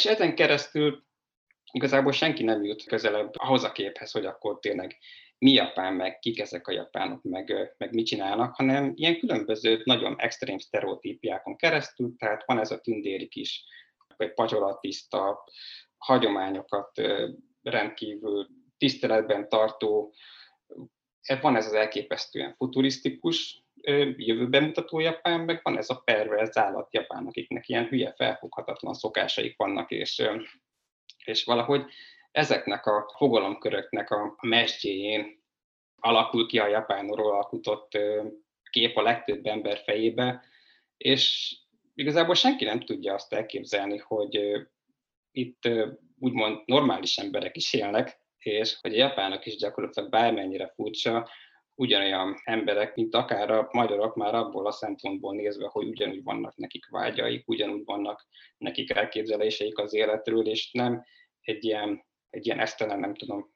[0.05, 1.03] ezen keresztül
[1.71, 4.97] igazából senki nem jut közelebb ahhoz a képhez, hogy akkor tényleg
[5.37, 10.15] mi Japán, meg kik ezek a japánok, meg, meg mit csinálnak, hanem ilyen különböző, nagyon
[10.19, 13.63] extrém sztereotípiákon keresztül, tehát van ez a tündéri kis,
[14.17, 15.43] vagy pacsolattista
[15.97, 17.01] hagyományokat
[17.61, 20.13] rendkívül tiszteletben tartó,
[21.41, 23.63] van ez az elképesztően futurisztikus
[24.17, 29.57] jövőben mutató Japán, meg van ez a perverz állat Japán, akiknek ilyen hülye, felfoghatatlan szokásaik
[29.57, 30.21] vannak, és,
[31.25, 31.83] és valahogy
[32.31, 35.43] ezeknek a fogalomköröknek a mesdjéjén
[35.95, 37.97] alakul ki a japánról alkotott
[38.69, 40.43] kép a legtöbb ember fejébe,
[40.97, 41.55] és
[41.95, 44.39] igazából senki nem tudja azt elképzelni, hogy
[45.31, 45.69] itt
[46.19, 51.29] úgymond normális emberek is élnek, és hogy a japánok is gyakorlatilag bármennyire furcsa,
[51.79, 56.89] ugyanolyan emberek, mint akár a magyarok már abból a szempontból nézve, hogy ugyanúgy vannak nekik
[56.89, 61.03] vágyaik, ugyanúgy vannak nekik elképzeléseik az életről, és nem
[61.41, 63.53] egy ilyen, egy ilyen esztelen, nem tudom,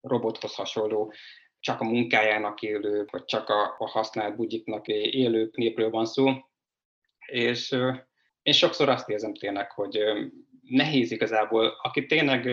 [0.00, 1.12] robothoz hasonló,
[1.58, 6.30] csak a munkájának élő, vagy csak a, a használt bugyiknak élő népről van szó.
[7.26, 7.70] És
[8.42, 9.98] én sokszor azt érzem tényleg, hogy
[10.62, 12.46] nehéz igazából, aki tényleg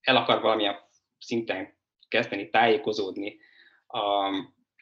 [0.00, 0.76] el akar valamilyen
[1.18, 3.38] szinten kezdeni tájékozódni
[3.86, 4.30] a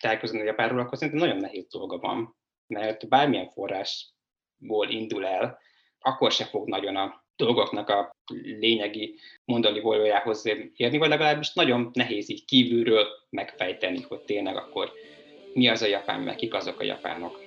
[0.00, 2.36] tájékozódni a Japánról, akkor szerintem nagyon nehéz dolga van,
[2.66, 5.58] mert bármilyen forrásból indul el,
[5.98, 12.30] akkor se fog nagyon a dolgoknak a lényegi mondani volójához érni, vagy legalábbis nagyon nehéz
[12.30, 14.92] így kívülről megfejteni, hogy tényleg akkor
[15.54, 17.43] mi az a japán, meg kik azok a japánok.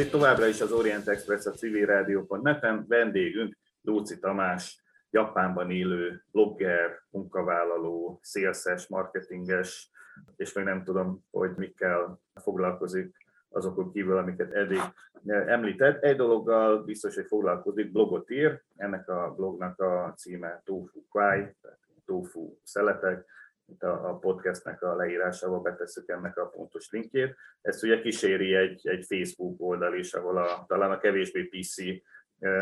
[0.00, 8.18] Itt továbbra is az Orient Express a civilrádió.net-en, vendégünk Lóci Tamás, Japánban élő blogger, munkavállaló,
[8.22, 9.90] szélszes, marketinges,
[10.36, 13.16] és még nem tudom, hogy mikkel foglalkozik
[13.48, 14.80] azokon kívül, amiket eddig
[15.26, 16.02] említett.
[16.02, 21.56] Egy dologgal biztos, hogy foglalkozik, blogot ír, ennek a blognak a címe Tofu Kwai,
[22.04, 23.24] tofu szeletek,
[23.70, 27.36] itt a, podcastnek a leírásával betesszük ennek a pontos linkjét.
[27.60, 31.74] Ezt ugye kíséri egy, egy Facebook oldal is, ahol a, talán a kevésbé PC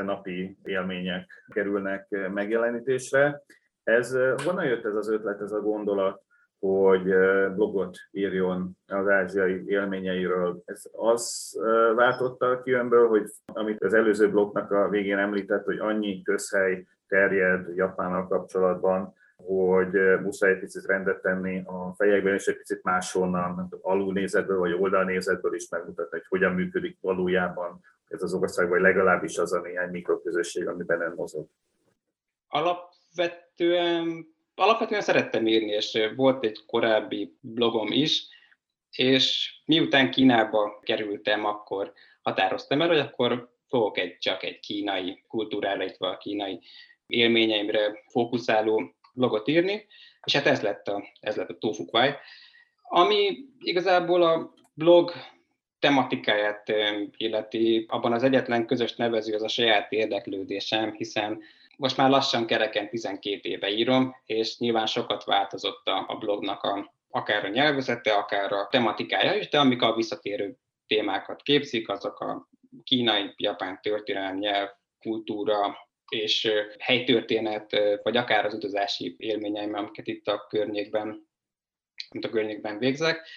[0.05, 3.42] napi élmények kerülnek megjelenítésre.
[3.83, 4.12] Ez
[4.44, 6.23] honnan jött ez az ötlet, ez a gondolat,
[6.59, 7.03] hogy
[7.55, 10.62] blogot írjon az ázsiai élményeiről.
[10.64, 11.53] Ez az
[11.94, 17.77] váltotta ki önből, hogy amit az előző blognak a végén említett, hogy annyi közhely terjed
[17.77, 19.14] Japánnal kapcsolatban,
[19.48, 25.54] hogy muszáj egy picit rendet tenni a fejekben, és egy picit máshonnan, alulnézetből vagy oldalnézetből
[25.54, 30.68] is megmutatni, hogy hogyan működik valójában ez az ország, vagy legalábbis az a néhány mikroközösség,
[30.68, 31.46] amiben ön mozog.
[32.48, 38.26] Alapvetően, alapvetően szerettem írni, és volt egy korábbi blogom is,
[38.90, 45.82] és miután Kínába kerültem, akkor határoztam el, hogy akkor fogok egy, csak egy kínai kultúrára,
[45.82, 46.61] illetve a kínai
[47.06, 49.87] élményeimre fókuszáló blogot írni,
[50.24, 51.85] és hát ez lett a, ez lett a Tofu
[52.83, 55.12] ami igazából a blog
[55.78, 56.72] tematikáját
[57.16, 61.42] illeti, abban az egyetlen közös nevező az a saját érdeklődésem, hiszen
[61.76, 67.44] most már lassan kereken 12 éve írom, és nyilván sokat változott a, blognak a, akár
[67.44, 72.48] a nyelvezete, akár a tematikája is, de amik a visszatérő témákat képzik, azok a
[72.85, 74.68] kínai, japán történelem, nyelv,
[75.00, 81.29] kultúra, és helytörténet, vagy akár az utazási élményeim, amiket itt a környékben,
[82.09, 83.29] amit a környékben végzek.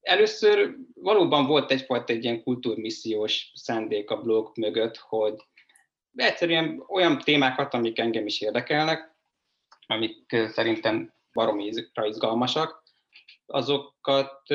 [0.00, 5.34] Először valóban volt egyfajta egy ilyen kultúrmissziós szándék a blog mögött, hogy
[6.14, 9.16] egyszerűen olyan témákat, amik engem is érdekelnek,
[9.86, 12.82] amik szerintem baromira izgalmasak,
[13.46, 14.48] azokat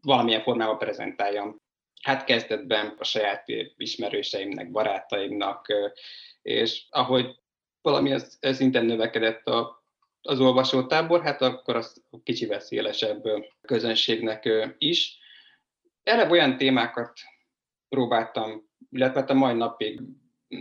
[0.00, 1.60] valamilyen formában prezentáljam
[2.02, 3.44] hát kezdetben a saját
[3.76, 5.66] ismerőseimnek, barátaimnak,
[6.42, 7.38] és ahogy
[7.82, 9.82] valami az, szinten növekedett a,
[10.22, 13.22] az olvasótábor, hát akkor az kicsivel szélesebb
[13.60, 15.18] közönségnek is.
[16.02, 17.12] Erre olyan témákat
[17.88, 20.00] próbáltam, illetve hát a mai napig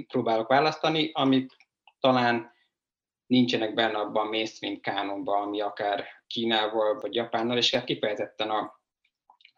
[0.08, 1.52] próbálok választani, amik
[2.00, 2.52] talán
[3.26, 8.77] nincsenek benne abban a mainstream kánonban, ami akár Kínával vagy Japánnal, és hát kifejezetten a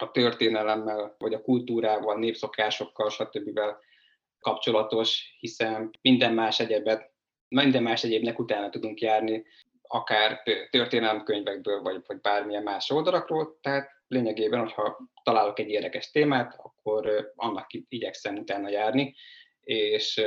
[0.01, 3.59] a történelemmel, vagy a kultúrával, népszokásokkal, stb.
[4.39, 7.11] kapcsolatos, hiszen minden más egyebet,
[7.47, 9.45] minden más egyébnek utána tudunk járni,
[9.81, 17.31] akár történelemkönyvekből, vagy, vagy bármilyen más oldalakról, tehát lényegében, hogyha találok egy érdekes témát, akkor
[17.35, 19.15] annak igyekszem utána járni,
[19.61, 20.21] és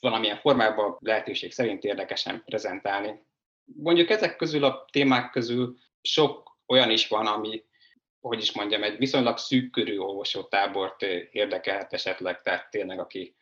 [0.00, 3.24] valamilyen formában lehetőség szerint érdekesen prezentálni.
[3.64, 7.64] Mondjuk ezek közül a témák közül sok olyan is van, ami
[8.26, 13.36] hogy is mondjam, egy viszonylag szűk körű olvasótábort érdekelhet esetleg, tehát tényleg aki,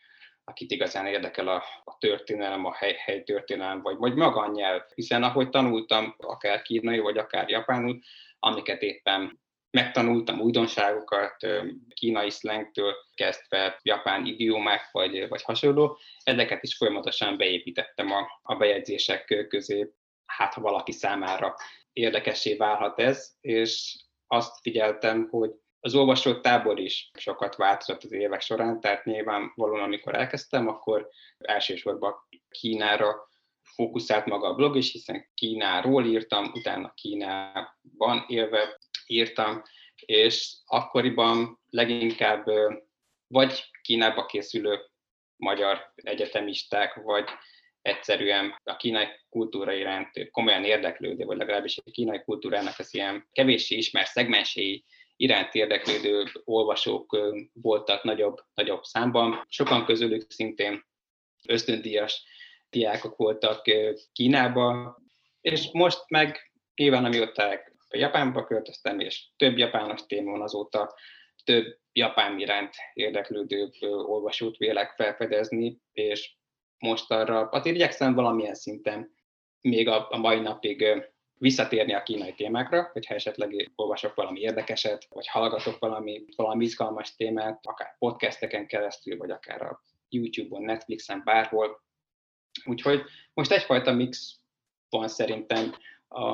[0.45, 4.82] akit igazán érdekel a, a történelem, a hely, hely történelem, vagy, vagy maga a nyelv.
[4.95, 8.01] Hiszen ahogy tanultam, akár kínai, vagy akár japánul,
[8.39, 11.37] amiket éppen megtanultam újdonságokat,
[11.95, 19.47] kínai szlengtől kezdve japán idiómák, vagy, vagy hasonló, ezeket is folyamatosan beépítettem a, a bejegyzések
[19.49, 19.93] közé,
[20.26, 21.55] hát ha valaki számára
[21.93, 24.03] érdekessé válhat ez, és
[24.35, 30.14] azt figyeltem, hogy az olvasó tábor is sokat változott az évek során, tehát nyilvánvalóan amikor
[30.14, 31.09] elkezdtem, akkor
[31.39, 32.14] elsősorban
[32.49, 33.28] Kínára
[33.62, 39.62] fókuszált maga a blog is, hiszen Kínáról írtam, utána Kínában élve írtam,
[40.07, 42.45] és akkoriban leginkább
[43.26, 44.78] vagy Kínába készülő
[45.37, 47.28] magyar egyetemisták, vagy
[47.85, 53.76] egyszerűen a kínai kultúra iránt komolyan érdeklődő, vagy legalábbis a kínai kultúrának az ilyen kevéssé
[53.76, 54.85] ismert szegmensei
[55.16, 57.18] iránt érdeklődő olvasók
[57.53, 59.45] voltak nagyobb, nagyobb számban.
[59.49, 60.85] Sokan közülük szintén
[61.49, 62.24] ösztöndíjas
[62.70, 63.62] diákok voltak
[64.12, 64.99] Kínába,
[65.41, 67.49] és most meg nyilván amióta
[67.89, 70.95] a Japánba költöztem, és több japános téma van azóta,
[71.45, 76.37] több japán iránt érdeklődő olvasót vélek felfedezni, és
[76.79, 79.14] most arra, azért igyekszem valamilyen szinten
[79.61, 80.85] még a, a mai napig
[81.39, 87.66] visszatérni a kínai témákra, hogyha esetleg olvasok valami érdekeset, vagy hallgatok valami, valami izgalmas témát,
[87.66, 91.83] akár podcasteken keresztül, vagy akár a YouTube-on, Netflixen, bárhol.
[92.64, 93.03] Úgyhogy
[93.35, 94.39] most egyfajta mix
[94.89, 95.75] van szerintem
[96.09, 96.29] a,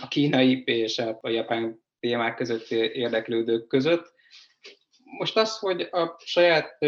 [0.00, 4.12] a kínai és a, a japán témák között érdeklődők között.
[5.18, 6.78] Most az, hogy a saját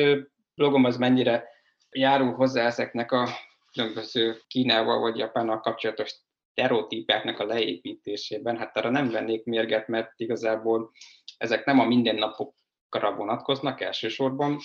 [0.55, 1.52] blogom az mennyire
[1.93, 3.29] járul hozzá ezeknek a
[3.73, 6.15] különböző Kínával vagy Japánnal kapcsolatos
[6.53, 10.91] stereotípáknak a leépítésében, hát arra nem vennék mérget, mert igazából
[11.37, 14.59] ezek nem a mindennapokra vonatkoznak elsősorban,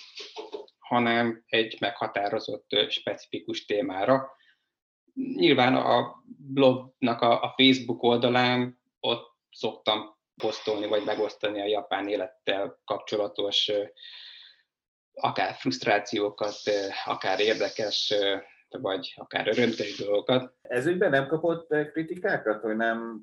[0.80, 4.32] hanem egy meghatározott, specifikus témára.
[5.14, 12.80] Nyilván a blognak a, a Facebook oldalán ott szoktam posztolni vagy megosztani a japán élettel
[12.86, 13.72] kapcsolatos
[15.22, 16.56] akár frusztrációkat,
[17.06, 18.14] akár érdekes,
[18.70, 20.54] vagy akár örömteli dolgokat.
[20.62, 23.22] Ez nem kapott kritikákat, hogy nem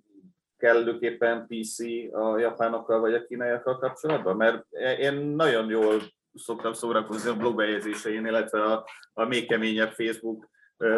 [0.57, 1.79] kellőképpen PC
[2.13, 4.37] a japánokkal vagy a kínaiakkal kapcsolatban?
[4.37, 4.65] Mert
[4.99, 6.03] én nagyon jól
[6.35, 10.49] szoktam szórakozni a blogbejegyzésein, illetve a, a még keményebb Facebook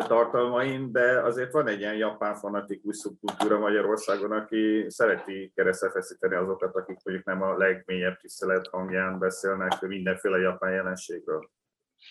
[0.07, 6.75] tartalmain, de azért van egy ilyen japán fanatikus szubkultúra Magyarországon, aki szereti keresztre feszíteni azokat,
[6.75, 11.51] akik mondjuk nem a legmélyebb tisztelet hangján beszélnek mindenféle japán jelenségről.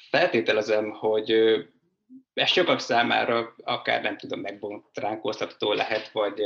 [0.10, 1.32] Feltételezem, hogy
[2.34, 6.42] ez sokak számára akár nem tudom, megbontránkóztató lehet, vagy,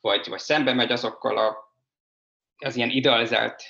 [0.00, 1.74] vagy, vagy szembe megy azokkal a,
[2.56, 3.62] az ilyen idealizált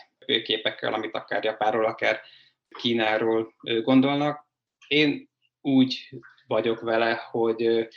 [0.44, 2.20] képekkel, amit akár Japáról, akár
[2.68, 4.47] Kínáról gondolnak.
[4.88, 5.30] Én
[5.61, 6.09] úgy
[6.47, 7.88] vagyok vele, hogy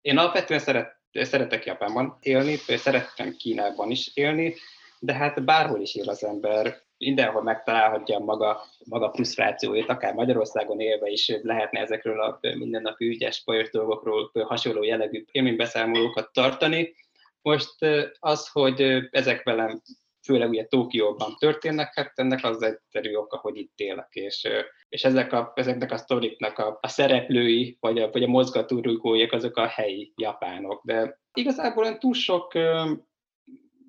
[0.00, 4.54] én alapvetően szeret, szeretek Japánban élni, szerettem Kínában is élni,
[4.98, 11.08] de hát bárhol is él az ember, mindenhol megtalálhatja maga, maga frusztrációit, akár Magyarországon élve
[11.08, 16.94] is lehetne ezekről a mindennapi ügyes, bajos dolgokról hasonló jellegű élménybeszámolókat tartani.
[17.42, 17.74] Most
[18.18, 18.80] az, hogy
[19.10, 19.82] ezek velem
[20.24, 24.48] főleg ugye Tokióban történnek, hát ennek az egyszerű oka, hogy itt élek, és,
[24.88, 29.56] és ezek a, ezeknek a sztoriknak a, a szereplői, vagy a, vagy a mozgatórugóiak, azok
[29.56, 30.82] a helyi japánok.
[30.84, 32.52] De igazából olyan túl sok,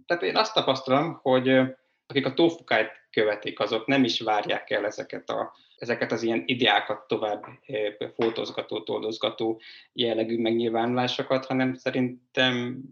[0.06, 1.62] tehát én azt tapasztalom, hogy
[2.06, 7.08] akik a tofukáit követik, azok nem is várják el ezeket, a, ezeket az ilyen ideákat
[7.08, 7.46] tovább
[8.16, 9.62] fotózgató, toldozgató
[9.94, 12.84] jellegű megnyilvánulásokat, hanem szerintem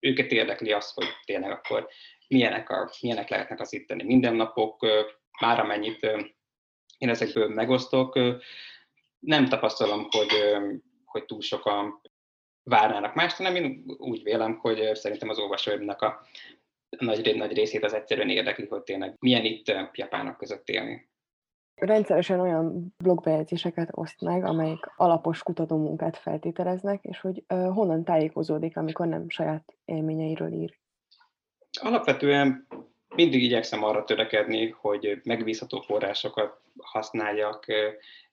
[0.00, 1.88] őket érdekli az, hogy tényleg akkor
[2.28, 4.86] milyenek, a, milyenek lehetnek az itteni mindennapok,
[5.40, 6.04] már amennyit
[6.98, 8.18] én ezekből megosztok,
[9.18, 10.32] nem tapasztalom, hogy,
[11.04, 12.00] hogy túl sokan
[12.62, 16.26] várnának mást, hanem én úgy vélem, hogy szerintem az olvasóimnak a
[16.98, 21.08] nagy, nagy részét az egyszerűen érdekli, hogy tényleg milyen itt japánok között élni.
[21.74, 29.28] Rendszeresen olyan blogbejegyzéseket oszt meg, amelyik alapos kutatómunkát feltételeznek, és hogy honnan tájékozódik, amikor nem
[29.28, 30.78] saját élményeiről ír.
[31.80, 32.66] Alapvetően
[33.14, 37.66] mindig igyekszem arra törekedni, hogy megbízható forrásokat használjak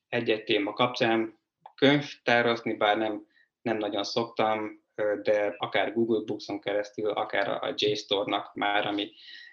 [0.09, 1.39] egy-egy téma kapcsán.
[1.75, 3.27] Könyvtározni, bár nem,
[3.61, 4.83] nem nagyon szoktam,
[5.23, 9.11] de akár Google Books-on keresztül, akár a JSTOR-nak már, ami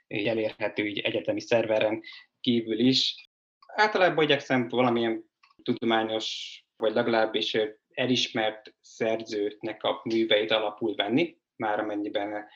[0.09, 2.03] elérhető így egyetemi szerveren
[2.41, 3.29] kívül is.
[3.67, 5.31] Általában igyekszem valamilyen
[5.63, 7.57] tudományos, vagy legalábbis
[7.95, 12.47] elismert szerzőnek a műveit alapul venni, már amennyiben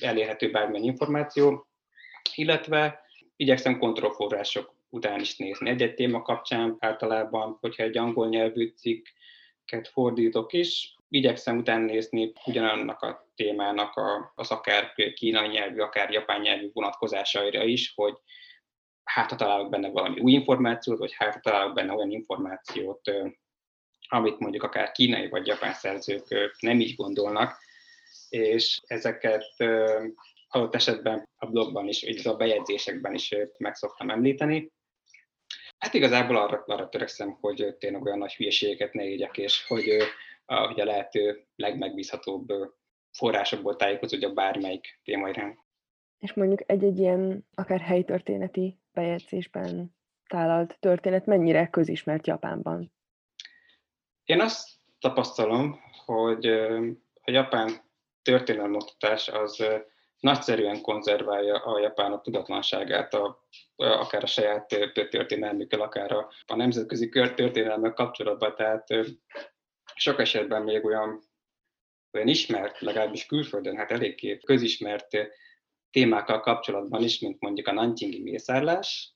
[0.00, 1.66] elérhető bármilyen információ,
[2.34, 3.00] illetve
[3.36, 5.70] igyekszem kontrollforrások után is nézni.
[5.70, 13.02] Egy-egy téma kapcsán általában, hogyha egy angol nyelvű cikket fordítok is, igyekszem utána nézni ugyanannak
[13.02, 18.14] a témának a, az akár kínai nyelvű, akár japán nyelvű vonatkozásaira is, hogy
[19.04, 23.10] hát ha találok benne valami új információt, vagy hát ha találok benne olyan információt,
[24.08, 27.58] amit mondjuk akár kínai vagy japán szerzők nem így gondolnak,
[28.32, 29.44] és ezeket
[30.48, 34.70] adott esetben a blogban is, vagy a bejegyzésekben is meg szoktam említeni.
[35.78, 39.84] Hát igazából arra, arra törekszem, hogy tényleg olyan nagy hülyeségeket ne égyek, és hogy,
[40.46, 42.48] hogy a lehető legmegbízhatóbb
[43.10, 45.58] forrásokból tájékozódjak bármelyik téma iránt.
[46.18, 52.92] És mondjuk egy-egy ilyen akár helytörténeti bejegyzésben tálalt történet mennyire közismert Japánban?
[54.24, 54.68] Én azt
[54.98, 56.46] tapasztalom, hogy
[57.22, 57.90] a japán
[58.22, 59.64] történelmoktatás az
[60.18, 63.44] nagyszerűen konzerválja a japánok tudatlanságát, a,
[63.76, 64.66] akár a saját
[65.10, 68.54] történelmükkel, akár a, a nemzetközi történelmek kapcsolatban.
[68.54, 68.86] Tehát
[69.94, 71.22] sok esetben még olyan,
[72.12, 75.08] olyan ismert, legalábbis külföldön, hát eléggé közismert
[75.90, 79.11] témákkal kapcsolatban is, mint mondjuk a Nanjingi mészárlás.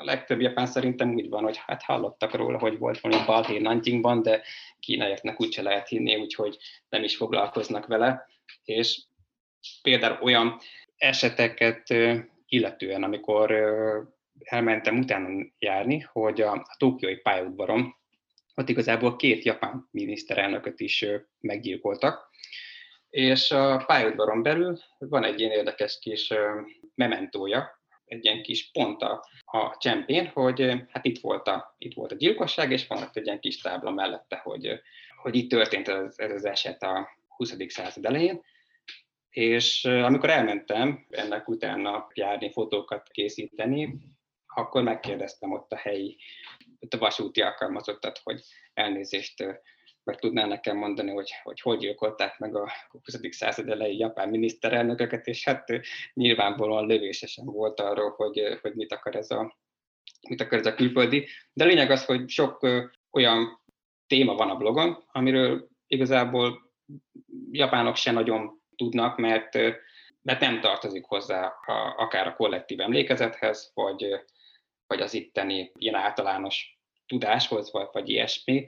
[0.00, 4.22] A legtöbb japán szerintem úgy van, hogy hát hallottak róla, hogy volt valami balhé Nanjingban,
[4.22, 4.42] de
[4.78, 6.56] kínaiaknak úgyse lehet hinni, úgyhogy
[6.88, 8.26] nem is foglalkoznak vele.
[8.64, 9.02] És
[9.82, 10.58] például olyan
[10.96, 11.94] eseteket
[12.46, 13.52] illetően, amikor
[14.38, 17.94] elmentem utána járni, hogy a, a tokiói pályaudvaron
[18.54, 21.04] ott igazából két japán miniszterelnököt is
[21.40, 22.30] meggyilkoltak,
[23.10, 26.32] és a pályaudvaron belül van egy ilyen érdekes kis
[26.94, 27.79] mementója
[28.10, 32.14] egy ilyen kis pont a, a csempén, hogy hát itt volt, a, itt volt a
[32.14, 34.80] gyilkosság, és van ott egy ilyen kis tábla mellette, hogy,
[35.22, 37.54] hogy itt történt ez, ez az eset a 20.
[37.66, 38.42] század elején,
[39.30, 43.94] és amikor elmentem ennek utána járni, fotókat készíteni,
[44.46, 46.16] akkor megkérdeztem ott a helyi,
[46.80, 48.40] ott a vasúti alkalmazottat, hogy
[48.74, 49.44] elnézést
[50.10, 53.18] meg tudná nekem mondani, hogy hogy, hogy gyilkolták meg a 20.
[53.30, 55.68] század elejé japán miniszterelnököket, és hát
[56.14, 59.58] nyilvánvalóan lövésesen volt arról, hogy, hogy mit akar ez a
[60.28, 61.26] mit akar ez a külföldi.
[61.52, 62.68] De a lényeg az, hogy sok
[63.10, 63.60] olyan
[64.06, 66.72] téma van a blogon, amiről igazából
[67.50, 69.54] japánok se nagyon tudnak, mert,
[70.22, 74.24] mert nem tartozik hozzá a, akár a kollektív emlékezethez, vagy,
[74.86, 78.66] vagy az itteni ilyen általános tudáshoz, vagy, vagy ilyesmi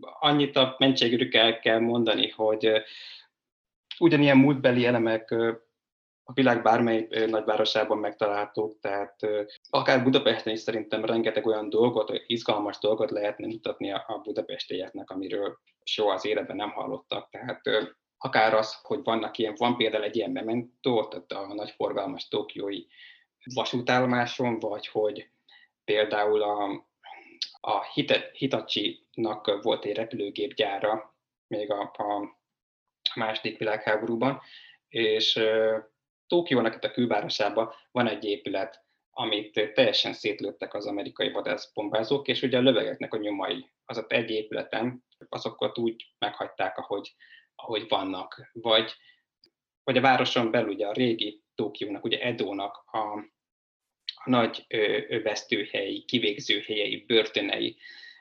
[0.00, 2.82] annyit a mentségükkel kell mondani, hogy
[3.98, 5.30] ugyanilyen múltbeli elemek
[6.26, 9.16] a világ bármely nagyvárosában megtalálhatók, tehát
[9.70, 16.12] akár Budapesten is szerintem rengeteg olyan dolgot, izgalmas dolgot lehetne mutatni a budapestieknek, amiről soha
[16.12, 17.30] az életben nem hallottak.
[17.30, 17.60] Tehát
[18.18, 22.84] akár az, hogy vannak ilyen, van például egy ilyen mementó, tehát a nagy forgalmas tokiói
[23.54, 25.28] vasútállomáson, vagy hogy
[25.84, 26.86] például a
[27.60, 27.82] a
[28.32, 31.14] Hitachi-nak volt egy repülőgépgyára
[31.46, 32.38] még a, a
[33.14, 34.40] második világháborúban,
[34.88, 35.40] és
[36.26, 42.58] Tokiónak itt a külvárosában van egy épület, amit teljesen szétlőttek az amerikai vadászbombázók, és ugye
[42.58, 47.14] a lövegeknek a nyomai, az ott egy épületen, azokat úgy meghagyták, ahogy,
[47.54, 48.50] ahogy vannak.
[48.52, 48.94] Vagy,
[49.84, 53.32] vagy a városon belül ugye a régi Tokiónak, ugye Edónak a,
[54.24, 54.66] a nagy
[55.22, 57.76] vesztőhelyi, kivégzőhelyei, börtönei,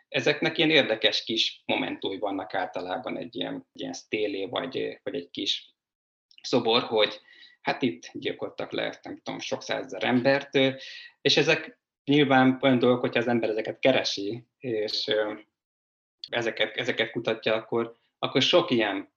[0.08, 5.74] ezeknek ilyen érdekes kis momentumai vannak általában egy ilyen, ilyen stélé, vagy, vagy egy kis
[6.42, 7.22] szobor, hogy
[7.62, 10.56] hát itt gyilkoltak le, nem tudom, sok százezer embert,
[11.22, 15.12] és ezek nyilván olyan dolgok, hogyha az ember ezeket keresi, és
[16.30, 19.14] ezeket, ezeket kutatja, akkor, akkor sok ilyen,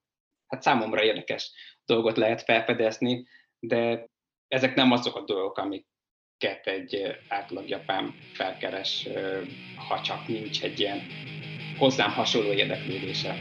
[0.47, 1.51] hát számomra érdekes
[1.85, 3.27] dolgot lehet felfedezni,
[3.59, 4.09] de
[4.49, 5.87] ezek nem azok a dolgok, amik
[6.39, 9.07] amiket egy átlag japán felkeres,
[9.89, 11.07] ha csak nincs egy ilyen
[11.79, 13.37] hozzám hasonló érdeklődése.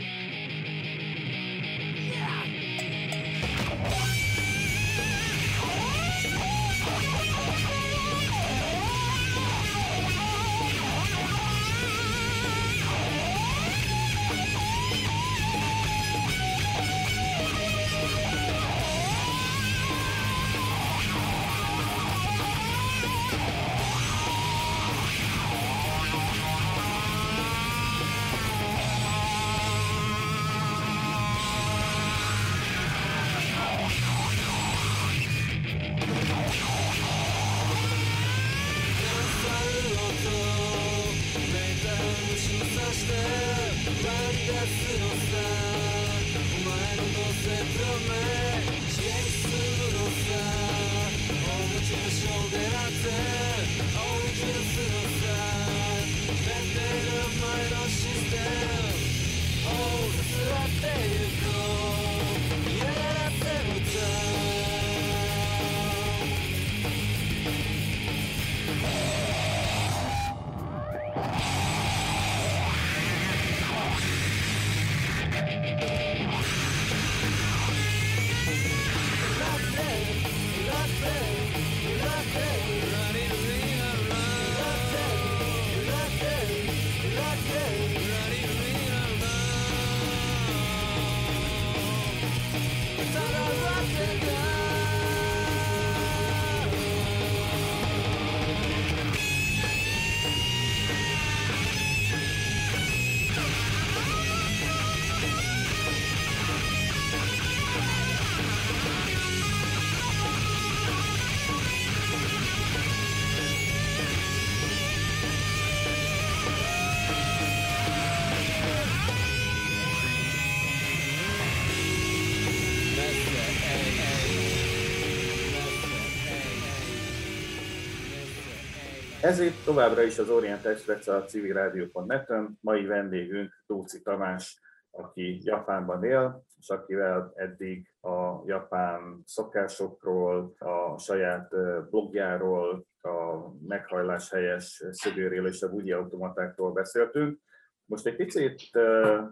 [129.66, 132.58] Továbbra is az Orient Express a civilrádió.net-ön.
[132.62, 134.60] Mai vendégünk Tóci Tamás,
[134.92, 141.50] aki Japánban él, és akivel eddig a japán szokásokról, a saját
[141.90, 143.38] blogjáról, a
[143.68, 147.40] meghajlás helyes szögőről és a bugyi automatákról beszéltünk.
[147.86, 148.60] Most egy picit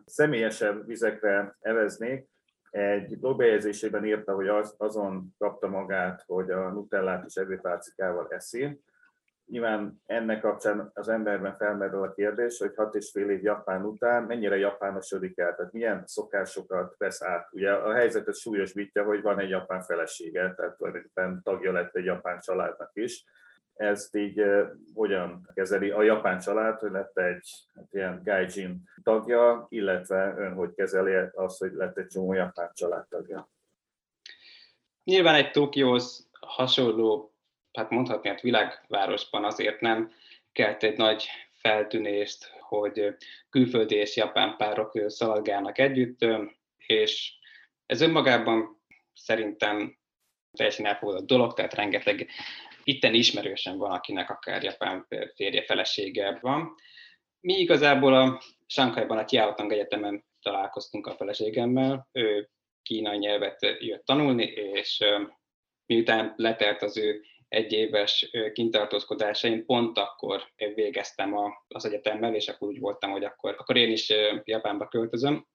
[0.05, 2.29] személyesebb vizekre eveznék,
[2.69, 8.81] egy blogbejegyzésében írta, hogy az, azon kapta magát, hogy a nutellát is evőpálcikával eszi.
[9.45, 14.23] Nyilván ennek kapcsán az emberben felmerül a kérdés, hogy hat és fél év Japán után
[14.23, 17.47] mennyire japánosodik el, tehát milyen szokásokat vesz át.
[17.51, 22.39] Ugye a helyzetet súlyosbítja, hogy van egy japán felesége, tehát tulajdonképpen tagja lett egy japán
[22.39, 23.25] családnak is
[23.73, 24.43] ezt így
[24.93, 30.73] hogyan kezeli a japán család, hogy lett egy hát ilyen gaijin tagja, illetve ön hogy
[30.73, 33.49] kezeli azt, hogy lett egy csomó japán családtagja?
[35.03, 37.32] Nyilván egy Tokióhoz hasonló,
[37.73, 40.11] hát mondhatni, hát világvárosban azért nem
[40.51, 43.15] kelt egy nagy feltűnést, hogy
[43.49, 46.25] külföldi és japán párok szaladgálnak együtt,
[46.77, 47.33] és
[47.85, 48.81] ez önmagában
[49.13, 49.97] szerintem
[50.51, 52.29] teljesen elfogadott dolog, tehát rengeteg
[52.83, 56.75] itten ismerősen van, akinek akár japán férje, felesége van.
[57.39, 62.49] Mi igazából a Sankaiban a Tiaotang Egyetemen találkoztunk a feleségemmel, ő
[62.81, 65.03] kínai nyelvet jött tanulni, és
[65.85, 67.21] miután letelt az ő
[67.53, 70.43] egyéves kintartózkodása, én pont akkor
[70.75, 71.35] végeztem
[71.67, 75.47] az egyetemmel, és akkor úgy voltam, hogy akkor, akkor én is Japánba költözöm.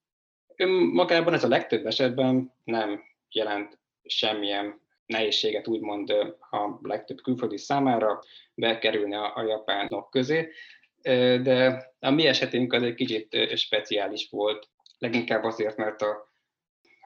[0.92, 6.10] Magában ez a legtöbb esetben nem jelent semmilyen nehézséget úgymond
[6.50, 8.22] a legtöbb külföldi számára
[8.54, 10.52] bekerülni a, a japánok közé,
[11.42, 14.68] de a mi esetünk az egy kicsit speciális volt,
[14.98, 16.27] leginkább azért, mert a,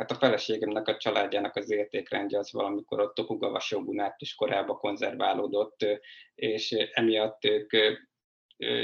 [0.03, 5.87] hát a feleségemnek a családjának az értékrendje az valamikor a Tokugawa shogunát is korábban konzerválódott,
[6.35, 7.73] és emiatt ők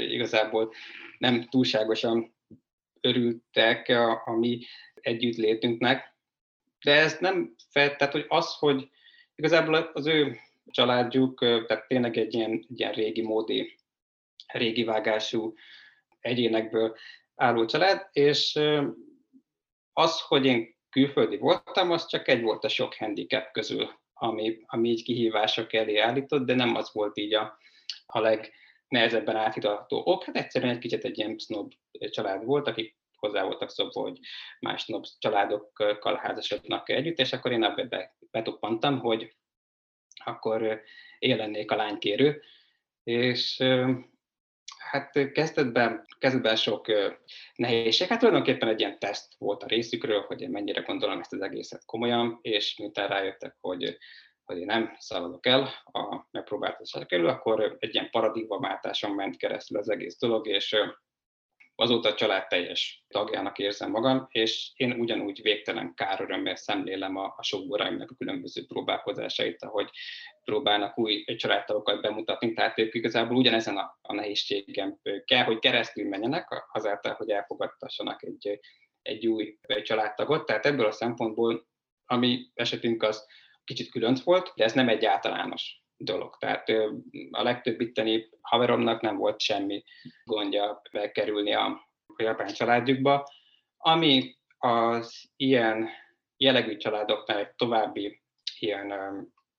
[0.09, 0.73] igazából
[1.17, 2.35] nem túlságosan
[3.01, 4.59] örültek a, a mi
[4.93, 6.15] együttlétünknek,
[6.83, 8.89] de ez nem fel, tehát hogy az, hogy
[9.39, 13.79] Igazából az ő családjuk, tehát tényleg egy ilyen, egy ilyen régi módi,
[14.47, 15.53] régi vágású
[16.19, 16.95] egyénekből
[17.35, 18.59] álló család, és
[19.93, 24.89] az, hogy én külföldi voltam, az csak egy volt a sok handicap közül, ami, ami
[24.89, 27.57] így kihívások elé állított, de nem az volt így a,
[28.05, 30.23] a legnehezebben áthidalható ok.
[30.23, 34.19] Hát egyszerűen egy kicsit egy ilyen snob család volt, akik hozzá voltak szokva, hogy
[34.59, 39.35] más snob családokkal házasodnak együtt, és akkor én abba betuppantam, hogy
[40.23, 40.81] akkor
[41.19, 42.41] én lennék a lánykérő,
[43.03, 43.63] és
[44.89, 46.85] hát kezdetben, kezdetben sok
[47.55, 51.41] nehézség, hát tulajdonképpen egy ilyen teszt volt a részükről, hogy én mennyire gondolom ezt az
[51.41, 53.97] egészet komolyan, és miután rájöttek, hogy,
[54.43, 59.89] hogy én nem szaladok el a megpróbáltatásra kerül, akkor egy ilyen paradigmaváltáson ment keresztül az
[59.89, 60.75] egész dolog, és
[61.81, 67.43] Azóta a család teljes tagjának érzem magam, és én ugyanúgy végtelen kárörömmel szemlélem a, a
[67.43, 69.89] sokboraimnak a különböző próbálkozásait, ahogy
[70.43, 76.67] próbálnak új családtagokat bemutatni, tehát ők igazából ugyanezen a, a nehézségem kell, hogy keresztül menjenek,
[76.71, 78.59] azáltal, hogy elfogadtassanak egy,
[79.01, 80.45] egy új családtagot.
[80.45, 81.67] Tehát ebből a szempontból,
[82.05, 83.25] ami esetünk az
[83.63, 86.37] kicsit különc volt, de ez nem egy általános dolog.
[86.37, 86.69] Tehát
[87.31, 89.83] a legtöbb itteni haveromnak nem volt semmi
[90.23, 91.87] gondja bekerülni a,
[92.17, 93.29] japán családjukba.
[93.77, 95.89] Ami az ilyen
[96.37, 98.21] jellegű családoknál egy további
[98.59, 98.93] ilyen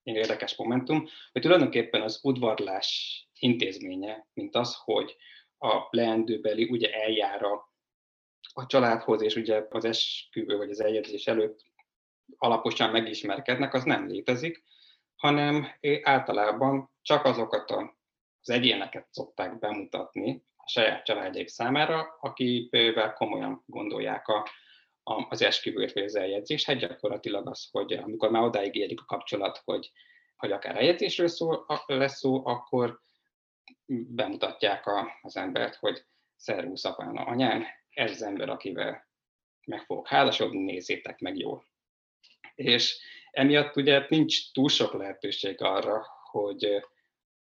[0.03, 5.15] érdekes momentum, hogy tulajdonképpen az udvarlás intézménye, mint az, hogy
[5.57, 7.73] a leendőbeli ugye eljár a,
[8.53, 11.63] a családhoz, és ugye az esküvő vagy az eljegyzés előtt
[12.37, 14.63] alaposan megismerkednek, az nem létezik,
[15.21, 15.67] hanem
[16.01, 17.71] általában csak azokat
[18.41, 24.47] az egyéneket szokták bemutatni a saját családjaik számára, akivel komolyan gondolják a,
[25.03, 26.65] a, az esküvőt vagy az eljegyzést.
[26.65, 29.91] Hát gyakorlatilag az, hogy amikor már odáig érik a kapcsolat, hogy,
[30.35, 31.51] hogy akár eljegyzésről szó,
[31.85, 32.99] lesz szó, akkor
[33.85, 36.05] bemutatják a, az embert, hogy
[36.35, 39.07] szervusz apán, anyám, ez az ember, akivel
[39.65, 41.65] meg fogok házasodni, nézzétek meg jól.
[42.55, 42.99] És
[43.31, 46.85] Emiatt ugye nincs túl sok lehetőség arra, hogy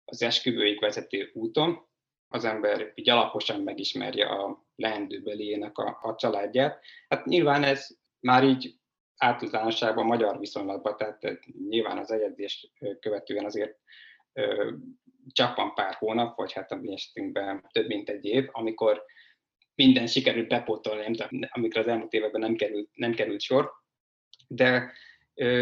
[0.06, 1.88] az esküvőig vezető úton
[2.28, 6.86] az ember így alaposan megismerje a leendőbeliének a, a családját.
[7.08, 7.88] Hát nyilván ez
[8.20, 8.76] már így
[9.18, 13.78] általánosságban magyar viszonylatban, tehát nyilván az egyedés követően azért
[15.32, 19.04] csak van pár hónap, vagy hát a mi esetünkben több mint egy év, amikor
[19.76, 21.16] minden sikerült bepótolni,
[21.50, 23.72] amikor az elmúlt években nem került, nem került sor,
[24.48, 24.94] de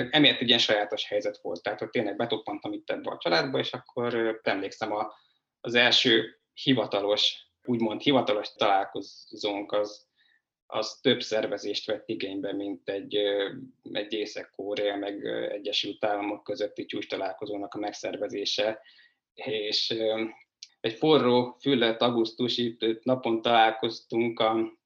[0.10, 3.72] emiatt egy ilyen sajátos helyzet volt, tehát hogy tényleg betoppantam itt ebbe a családba, és
[3.72, 5.14] akkor emlékszem a,
[5.62, 10.08] az első hivatalos, úgymond hivatalos találkozónk az,
[10.66, 13.16] az több szervezést vett igénybe, mint egy,
[13.92, 18.82] egy Észak-Korea meg Egyesült Államok közötti csúcs találkozónak a megszervezése,
[19.34, 19.96] és
[20.82, 24.82] egy forró füllet augusztusi napon találkoztunk a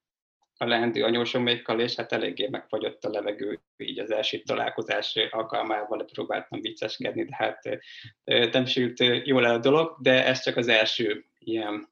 [0.58, 6.62] a leendő anyósomékkal, és hát eléggé megfagyott a levegő, így az első találkozás alkalmával próbáltam
[6.62, 7.80] vicceskedni, de hát
[8.51, 11.88] nem sült jól el a dolog, de ez csak az első ilyen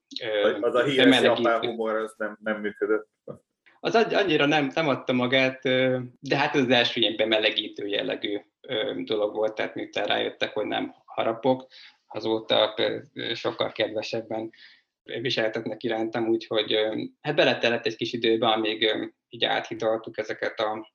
[0.61, 3.09] Az a híres japán humor, az nem, nem működött.
[3.79, 5.61] Az annyira nem, nem adta magát,
[6.19, 8.39] de hát az első ilyen bemelegítő jellegű
[9.03, 11.67] dolog volt, tehát miután rájöttek, hogy nem harapok,
[12.07, 12.75] azóta
[13.33, 14.51] sokkal kedvesebben
[15.05, 16.77] viseltetnek irántam, úgyhogy
[17.21, 18.95] hát beletelett egy kis időbe, amíg
[19.29, 20.93] így áthidaltuk ezeket a,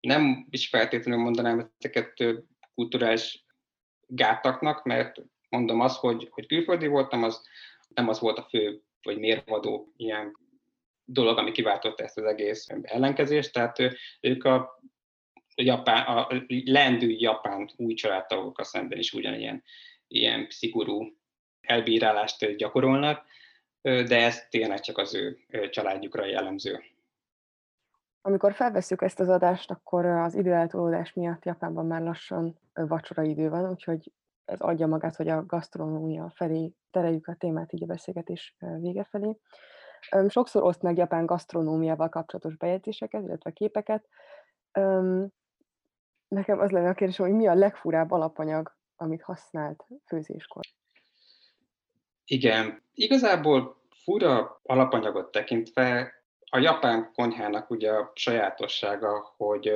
[0.00, 2.24] nem is feltétlenül mondanám ezeket
[2.74, 3.44] kulturális
[4.06, 7.42] gátaknak, mert mondom azt, hogy, hogy külföldi voltam, az
[7.88, 10.36] nem az volt a fő vagy mérvadó ilyen
[11.04, 13.78] dolog, ami kiváltotta ezt az egész ellenkezést, tehát
[14.20, 14.80] ők a
[15.54, 16.28] japán, a
[16.64, 19.62] lendő japán új családtagokkal szemben is ugyanilyen
[20.08, 21.19] ilyen szigorú
[21.60, 23.24] elbírálást gyakorolnak,
[23.82, 25.38] de ez tényleg csak az ő
[25.70, 26.80] családjukra jellemző.
[28.22, 33.70] Amikor felveszük ezt az adást, akkor az időeltolódás miatt Japánban már lassan vacsora idő van,
[33.70, 34.12] úgyhogy
[34.44, 39.36] ez adja magát, hogy a gasztronómia felé tereljük a témát így a beszélgetés vége felé.
[40.28, 44.08] Sokszor oszt meg Japán gasztronómiával kapcsolatos bejegyzéseket, illetve képeket.
[46.28, 50.64] Nekem az lenne a kérdésem, hogy mi a legfurább alapanyag, amit használt főzéskor?
[52.30, 56.14] Igen, igazából fura alapanyagot tekintve
[56.50, 59.72] a japán konyhának ugye a sajátossága, hogy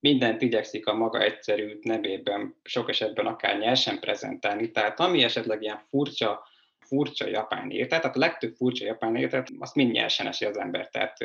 [0.00, 5.80] mindent igyekszik a maga egyszerű nevében sok esetben akár nyersen prezentálni, tehát ami esetleg ilyen
[5.88, 6.48] furcsa,
[6.78, 10.88] furcsa japán étel, tehát a legtöbb furcsa japán ételt, azt mind nyersen eszi az ember,
[10.88, 11.16] tehát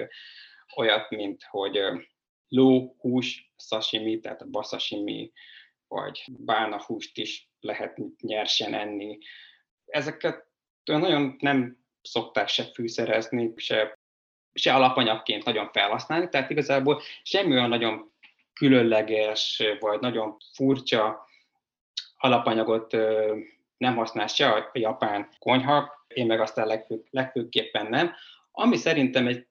[0.75, 1.79] olyat, mint hogy
[2.47, 5.31] ló, hús, sashimi, tehát a basashimi,
[5.87, 9.17] vagy bálna húst is lehet nyersen enni.
[9.85, 10.47] Ezeket
[10.97, 13.99] nagyon nem szokták se fűszerezni, se,
[14.53, 18.11] se alapanyagként nagyon felhasználni, tehát igazából semmi olyan nagyon
[18.53, 21.27] különleges, vagy nagyon furcsa
[22.17, 22.91] alapanyagot
[23.77, 28.11] nem használ se a japán konyha, én meg aztán legfő, legfőképpen nem.
[28.51, 29.47] Ami szerintem egy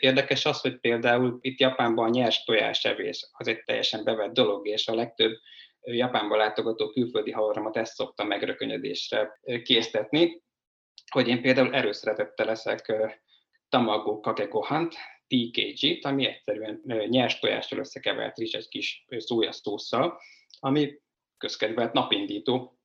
[0.00, 4.88] érdekes az, hogy például itt Japánban a nyers tojásevés az egy teljesen bevett dolog, és
[4.88, 5.32] a legtöbb
[5.84, 10.42] Japánba látogató külföldi havaromat ezt szokta megrökönyödésre késztetni,
[11.12, 12.92] hogy én például erőszeretettel leszek
[13.68, 14.94] tamago kake gohant,
[15.26, 20.20] TKG-t, ami egyszerűen nyers tojással összekevert is egy kis szójasztósszal,
[20.60, 21.00] ami
[21.38, 22.78] közkedvelt napindító.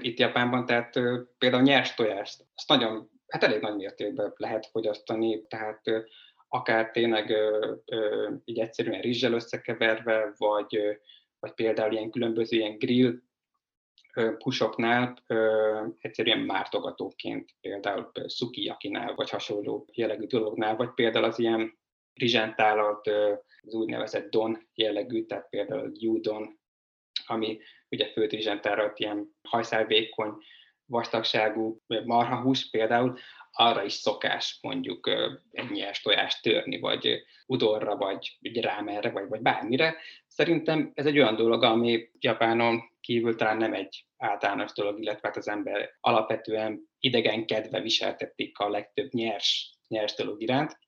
[0.00, 0.92] Itt Japánban, tehát
[1.38, 5.80] például nyers tojást, azt nagyon, hát elég nagy mértékben lehet fogyasztani, tehát
[6.48, 7.36] akár tényleg
[8.44, 10.78] így egyszerűen rizssel összekeverve, vagy,
[11.38, 13.22] vagy például ilyen különböző ilyen grill
[14.38, 15.16] kusoknál
[16.00, 21.78] egyszerűen mártogatóként, például szukiyakinál, vagy hasonló jellegű dolognál, vagy például az ilyen
[22.14, 23.06] rizsántálat,
[23.60, 26.58] az úgynevezett don jellegű, tehát például gyúdon,
[27.26, 27.58] ami
[27.90, 30.32] ugye főt rizsántálat ilyen hajszálvékony,
[30.94, 33.18] vastagságú marhahús például,
[33.52, 35.10] arra is szokás mondjuk
[35.50, 39.96] egy nyers tojást törni, vagy udorra, vagy rámerre, vagy, vagy bármire.
[40.26, 45.36] Szerintem ez egy olyan dolog, ami Japánon kívül talán nem egy általános dolog, illetve hát
[45.36, 50.78] az ember alapvetően idegenkedve viseltetik a legtöbb nyers, nyers dolog iránt,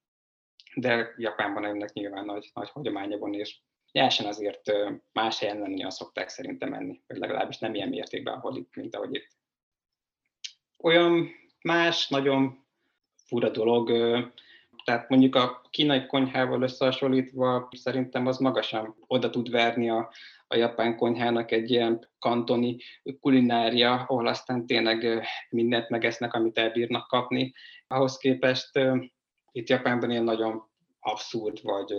[0.75, 3.59] de Japánban ennek nyilván nagy, nagy hagyománya van, és
[3.93, 4.73] nyersen azért
[5.13, 8.95] más helyen nem nagyon szokták szerintem menni, vagy legalábbis nem ilyen mértékben, ahol itt, mint
[8.95, 9.29] ahogy itt.
[10.83, 11.29] Olyan
[11.63, 12.65] más, nagyon
[13.27, 13.91] fura dolog,
[14.85, 20.11] tehát mondjuk a kínai konyhával összehasonlítva szerintem az magasan oda tud verni a,
[20.47, 22.77] a japán konyhának egy ilyen kantoni
[23.21, 27.53] kulinária, ahol aztán tényleg mindent megesznek, amit elbírnak kapni.
[27.87, 28.71] Ahhoz képest
[29.53, 30.63] itt Japánban ilyen nagyon
[31.01, 31.93] abszurd, vagy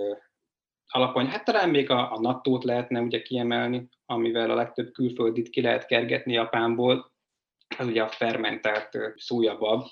[0.87, 1.25] alapony.
[1.25, 5.85] Hát talán még a, a nattót lehetne ugye kiemelni, amivel a legtöbb külföldit ki lehet
[5.85, 7.11] kergetni Japánból.
[7.77, 9.87] Ez ugye a fermentált szójabab.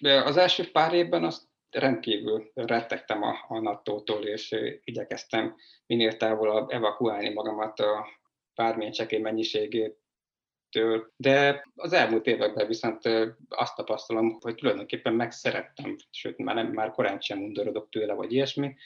[0.00, 5.56] De az első pár évben azt rendkívül rettegtem a, a nattótól, és igyekeztem
[5.86, 8.06] minél távolabb evakuálni magamat a
[8.54, 11.12] bármilyen csekély mennyiségétől.
[11.16, 13.02] De az elmúlt években viszont
[13.48, 18.76] azt tapasztalom, hogy tulajdonképpen megszerettem, sőt már, nem, már korán sem undorodok tőle, vagy ilyesmi,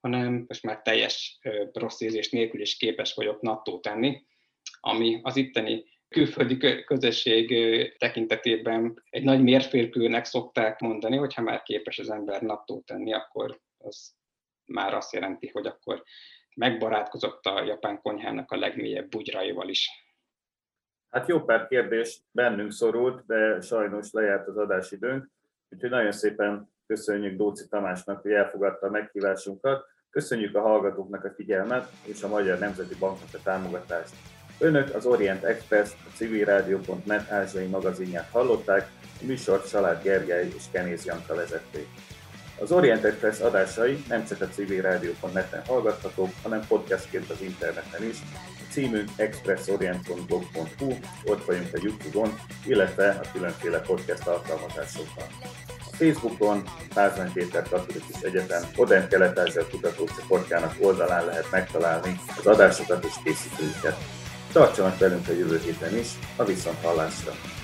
[0.00, 1.38] hanem most már teljes
[1.72, 4.24] rossz érzés nélkül is képes vagyok nattót tenni,
[4.80, 7.54] ami az itteni külföldi közösség
[7.98, 13.60] tekintetében egy nagy mérfélkőnek szokták mondani, hogy ha már képes az ember nattót tenni, akkor
[13.78, 14.12] az
[14.64, 16.02] már azt jelenti, hogy akkor
[16.54, 19.90] megbarátkozott a japán konyhának a legmélyebb bugyraival is.
[21.10, 25.30] Hát jó pár kérdés bennünk szorult, de sajnos lejárt az adásidőnk,
[25.68, 31.90] úgyhogy nagyon szépen köszönjük Dóci Tamásnak, hogy elfogadta a meghívásunkat, köszönjük a hallgatóknak a figyelmet
[32.04, 34.39] és a Magyar Nemzeti Banknak a támogatást.
[34.62, 41.04] Önök az Orient Express, a civilrádió.net ázsiai magazinját hallották, a műsort Salád Gergely és Kenéz
[41.04, 41.86] Janka vezették.
[42.58, 48.16] Az Orient Express adásai nem csak a civilrádió.net-en hallgathatók, hanem podcastként az interneten is.
[48.34, 50.92] A címünk expressorient.blog.hu,
[51.24, 55.26] ott vagyunk a Youtube-on, illetve a különféle podcast alkalmazásokban.
[55.92, 56.62] A Facebookon
[56.94, 64.19] Pázmány Péter Katolikus Egyetem Odent Kelet-Ázsia kutatócsoportjának oldalán lehet megtalálni az adásokat és készítőiket.
[64.52, 67.32] Tartsanak velünk a jövő héten is, a viszonthallásra!
[67.32, 67.59] dark,